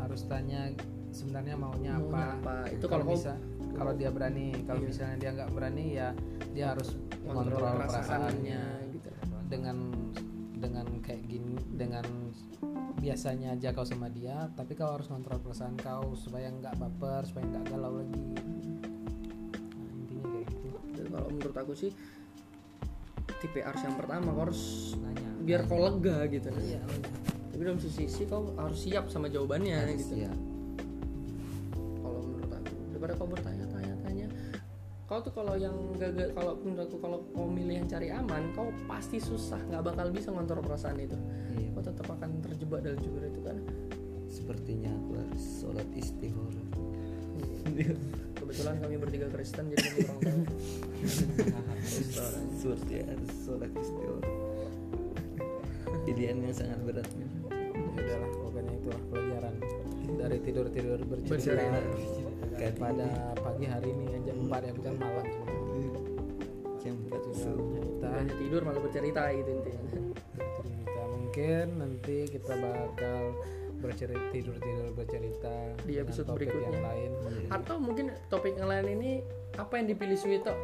harus 0.00 0.24
tanya 0.24 0.72
sebenarnya 1.12 1.54
maunya 1.60 2.00
Maunya 2.00 2.08
apa, 2.08 2.22
apa. 2.40 2.56
Itu 2.72 2.86
kalau 2.88 3.04
bisa 3.12 3.36
kalau 3.74 3.92
dia 3.92 4.08
berani 4.08 4.54
kalau 4.64 4.80
Iya. 4.80 4.88
misalnya 4.88 5.16
dia 5.18 5.30
nggak 5.34 5.50
berani 5.50 5.84
ya 5.92 6.08
dia 6.50 6.66
harus 6.72 6.94
kontrol 7.24 7.58
perasaannya 7.58 7.90
perasaannya 7.90 8.62
gitu. 8.94 9.08
Dengan 9.46 9.76
dengan 10.54 10.86
kayak 11.04 11.22
gini 11.26 11.54
dengan 11.68 12.06
biasanya 12.96 13.52
aja 13.52 13.68
kau 13.70 13.84
sama 13.84 14.08
dia 14.08 14.48
tapi 14.54 14.72
kau 14.72 14.96
harus 14.96 15.04
kontrol 15.06 15.36
perasaan 15.38 15.76
kau 15.76 16.16
supaya 16.16 16.48
nggak 16.48 16.78
baper 16.78 17.26
supaya 17.26 17.44
nggak 17.44 17.64
galau 17.68 18.00
lagi. 18.00 18.22
Nah, 19.76 19.90
intinya 19.92 20.24
kayak 20.30 20.46
gitu. 20.48 20.68
Dan 20.94 21.06
kalau 21.10 21.28
menurut 21.28 21.56
aku 21.56 21.72
sih 21.74 21.92
tipe 23.38 23.60
ars 23.60 23.82
yang 23.82 23.92
pertama 23.94 24.32
kau 24.32 24.48
harus 24.48 24.62
nanya. 24.98 25.28
biar 25.44 25.68
kau 25.68 25.76
lega 25.76 26.24
gitu. 26.26 26.48
Nah. 26.48 26.62
iya 26.64 26.80
tapi 27.54 27.62
dalam 27.62 27.78
sisi 27.78 28.08
sisi 28.08 28.26
kau 28.26 28.50
harus 28.56 28.82
siap 28.82 29.06
sama 29.06 29.30
jawabannya 29.30 29.78
Harus 29.78 30.00
gitu. 30.02 30.26
siap. 30.26 30.34
kalau 32.00 32.18
menurut 32.20 32.50
aku 32.50 32.72
daripada 32.90 33.12
kau 33.14 33.28
bertanya-tanya 33.28 33.52
tanya 33.52 33.53
kau 35.14 35.22
tuh 35.22 35.30
kalau 35.30 35.54
yang 35.54 35.78
gagal 35.94 36.34
kalau 36.34 36.58
menurut 36.66 36.90
aku 36.90 36.98
kalau 36.98 37.18
kau 37.30 37.46
milih 37.46 37.78
yang 37.78 37.86
cari 37.86 38.10
aman 38.10 38.50
kau 38.50 38.74
pasti 38.90 39.22
susah. 39.22 39.62
Nggak 39.70 39.94
bakal 39.94 40.10
bisa 40.10 40.34
ngontrol 40.34 40.58
perasaan 40.58 40.98
itu. 40.98 41.14
Iya. 41.54 41.70
Kau 41.70 41.82
tetap 41.86 42.06
akan 42.18 42.42
terjebak 42.42 42.82
dalam 42.82 42.98
jubur 42.98 43.22
itu 43.22 43.38
kan? 43.46 43.54
Sepertinya 44.26 44.90
aku 44.90 45.10
harus 45.14 45.42
sholat 45.62 45.86
istighfar 45.94 46.50
kebetulan 48.38 48.76
kami 48.76 49.00
bertiga 49.00 49.26
Kristen 49.32 49.72
jadi 49.72 49.88
kami 49.88 50.02
kurang 50.04 50.20
tahu 50.20 50.40
seperti 52.60 52.94
harus 53.06 53.30
sholat 53.46 53.70
istighfar 53.70 54.24
pilihan 56.02 56.42
yang 56.42 56.50
sangat 56.50 56.78
berat. 56.82 57.06
Ya 57.14 57.30
udahlah 57.70 58.30
pokoknya 58.34 58.72
itulah 58.82 59.02
pelajaran 59.14 59.54
dari 60.18 60.38
tidur 60.42 60.66
tidur 60.74 60.98
bercerita 61.06 61.78
Kali 62.54 62.70
pada 62.78 63.08
pagi 63.34 63.66
hari 63.66 63.90
ini 63.90 64.04
ya, 64.14 64.18
jam 64.30 64.36
4 64.46 64.68
ya 64.68 64.72
bukan 64.78 64.94
malam. 64.96 65.26
Jam 66.80 66.94
4 66.96 67.10
Sudah 67.10 67.34
subuh 67.34 67.82
kita 67.82 68.08
hanya 68.08 68.34
tidur 68.38 68.60
malah 68.62 68.80
bercerita 68.80 69.22
gitu 69.34 69.50
intinya. 69.50 69.82
Cerita 70.62 71.02
mungkin 71.10 71.64
nanti 71.82 72.16
kita 72.30 72.52
bakal 72.54 73.20
bercerita 73.82 74.24
tidur 74.32 74.56
tidur 74.56 74.88
bercerita 74.96 75.52
Di 75.84 76.00
episode 76.00 76.24
topik 76.24 76.48
berikutnya. 76.48 76.72
yang 76.72 76.80
lain 76.80 77.10
atau 77.52 77.76
mungkin 77.76 78.16
topik 78.32 78.56
yang 78.56 78.72
lain 78.72 78.86
ini 78.96 79.20
apa 79.60 79.76
yang 79.76 79.86
dipilih 79.92 80.16
Suwito 80.16 80.56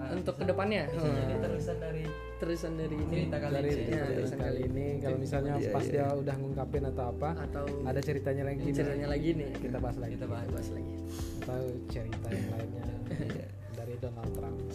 Ah, 0.00 0.10
untuk 0.10 0.32
bisa. 0.32 0.40
ke 0.40 0.44
depannya? 0.46 0.82
Bisa 0.88 1.08
jadi 1.10 1.34
terusan 1.38 1.76
dari 1.78 2.02
terusan 2.36 2.72
dari 2.74 2.96
ini. 2.96 3.12
cerita 3.12 3.36
kali 3.38 3.52
dari 3.52 3.68
ini. 3.68 3.76
Ya, 3.76 3.84
cerita 3.84 4.12
terusan 4.16 4.38
kali 4.40 4.60
ini. 4.64 4.86
kalau 4.98 5.18
misalnya 5.18 5.52
Iya, 5.54 5.70
pas 5.70 5.84
iya. 5.84 5.92
dia 5.92 6.06
udah 6.14 6.34
ngungkapin 6.34 6.82
atau 6.86 7.04
apa 7.06 7.30
atau 7.38 7.64
ada 7.84 8.00
ceritanya 8.00 8.44
lagi 8.44 8.60
nih. 8.62 8.72
ceritanya 8.72 9.06
lagi 9.06 9.28
nih. 9.34 9.50
Kita 9.54 9.76
bahas 9.78 9.96
lagi. 9.96 10.12
Kita 10.14 10.26
bahas. 10.26 10.48
bahas 10.48 10.68
lagi. 10.70 10.94
Atau 11.38 11.60
cerita 11.86 12.26
yang 12.28 12.48
lainnya. 12.50 12.84
Dari 13.78 13.94
Donald 13.96 14.30
Trump. 14.30 14.58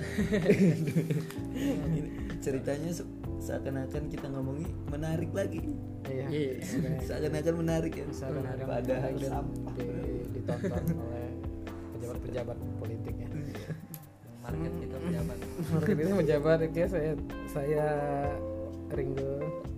Ini 1.86 2.00
ceritanya 2.39 2.89
se- 2.91 3.10
seakan-akan 3.39 4.04
kita 4.08 4.28
ngomongi 4.28 4.66
menarik 4.88 5.32
lagi. 5.32 5.62
Iya. 6.06 6.26
Iya. 6.30 6.54
Seakan-akan 7.02 7.54
menarik 7.56 7.93
ya. 7.93 8.06
Seakan-akan 8.10 8.66
padahal 8.68 9.14
sampah. 9.20 9.74
di- 9.76 10.26
ditonton 10.32 10.84
oleh 10.95 11.28
pejabat-pejabat 11.95 12.58
politiknya 12.78 13.28
market 14.56 14.74
kita 14.80 14.95
pejabat 14.97 15.38
Market 15.68 15.95
itu 15.97 16.12
pejabat 16.24 16.58
oke 16.64 16.82
saya 16.88 17.12
saya 17.45 17.86
Ringo. 18.88 19.34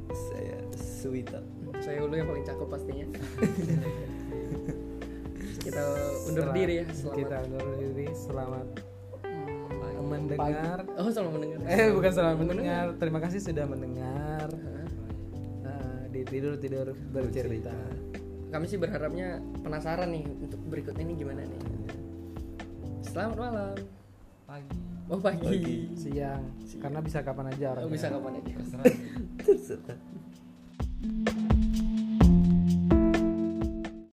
Saya 0.10 0.58
Suwita. 0.74 1.40
Saya 1.80 2.02
dulu 2.02 2.14
yang 2.14 2.28
paling 2.28 2.44
cakep 2.44 2.68
pastinya. 2.68 3.08
Kita 5.60 5.84
undur 6.26 6.48
Setelah- 6.48 6.56
diri 6.56 6.74
ya 6.76 6.86
selamat. 6.90 7.18
Kita 7.18 7.36
undur 7.44 7.66
diri. 7.78 8.08
Selamat 8.14 8.68
Hmm, 9.20 10.06
mendengar. 10.06 10.80
pagi. 10.80 10.98
oh 10.98 11.10
selamat 11.10 11.34
mendengar. 11.34 11.58
Eh 11.68 11.88
bukan 11.92 12.12
selamat 12.14 12.38
mendengar. 12.40 12.86
Terima 12.96 13.20
kasih 13.20 13.40
sudah 13.42 13.66
mendengar. 13.66 14.48
Eh, 15.62 16.02
di 16.10 16.22
tidur 16.24 16.56
tidur 16.58 16.88
bercerita. 17.10 17.74
kami 18.48 18.64
sih 18.64 18.80
berharapnya 18.80 19.44
penasaran 19.60 20.08
nih 20.08 20.24
untuk 20.24 20.56
berikutnya 20.64 21.04
ini 21.04 21.14
gimana 21.16 21.44
nih. 21.44 21.60
Selamat 23.04 23.36
malam 23.38 23.76
pagi. 24.48 24.80
Oh 25.08 25.20
pagi, 25.20 25.92
Siang. 25.94 26.44
Karena 26.80 27.00
bisa 27.04 27.20
kapan 27.20 27.52
aja 27.52 27.66
Oh, 27.68 27.74
orangnya. 27.76 27.92
bisa 27.92 28.08
kapan 28.08 28.32
aja. 28.40 28.52
Terserah. 28.60 28.86
Terserah 29.40 30.00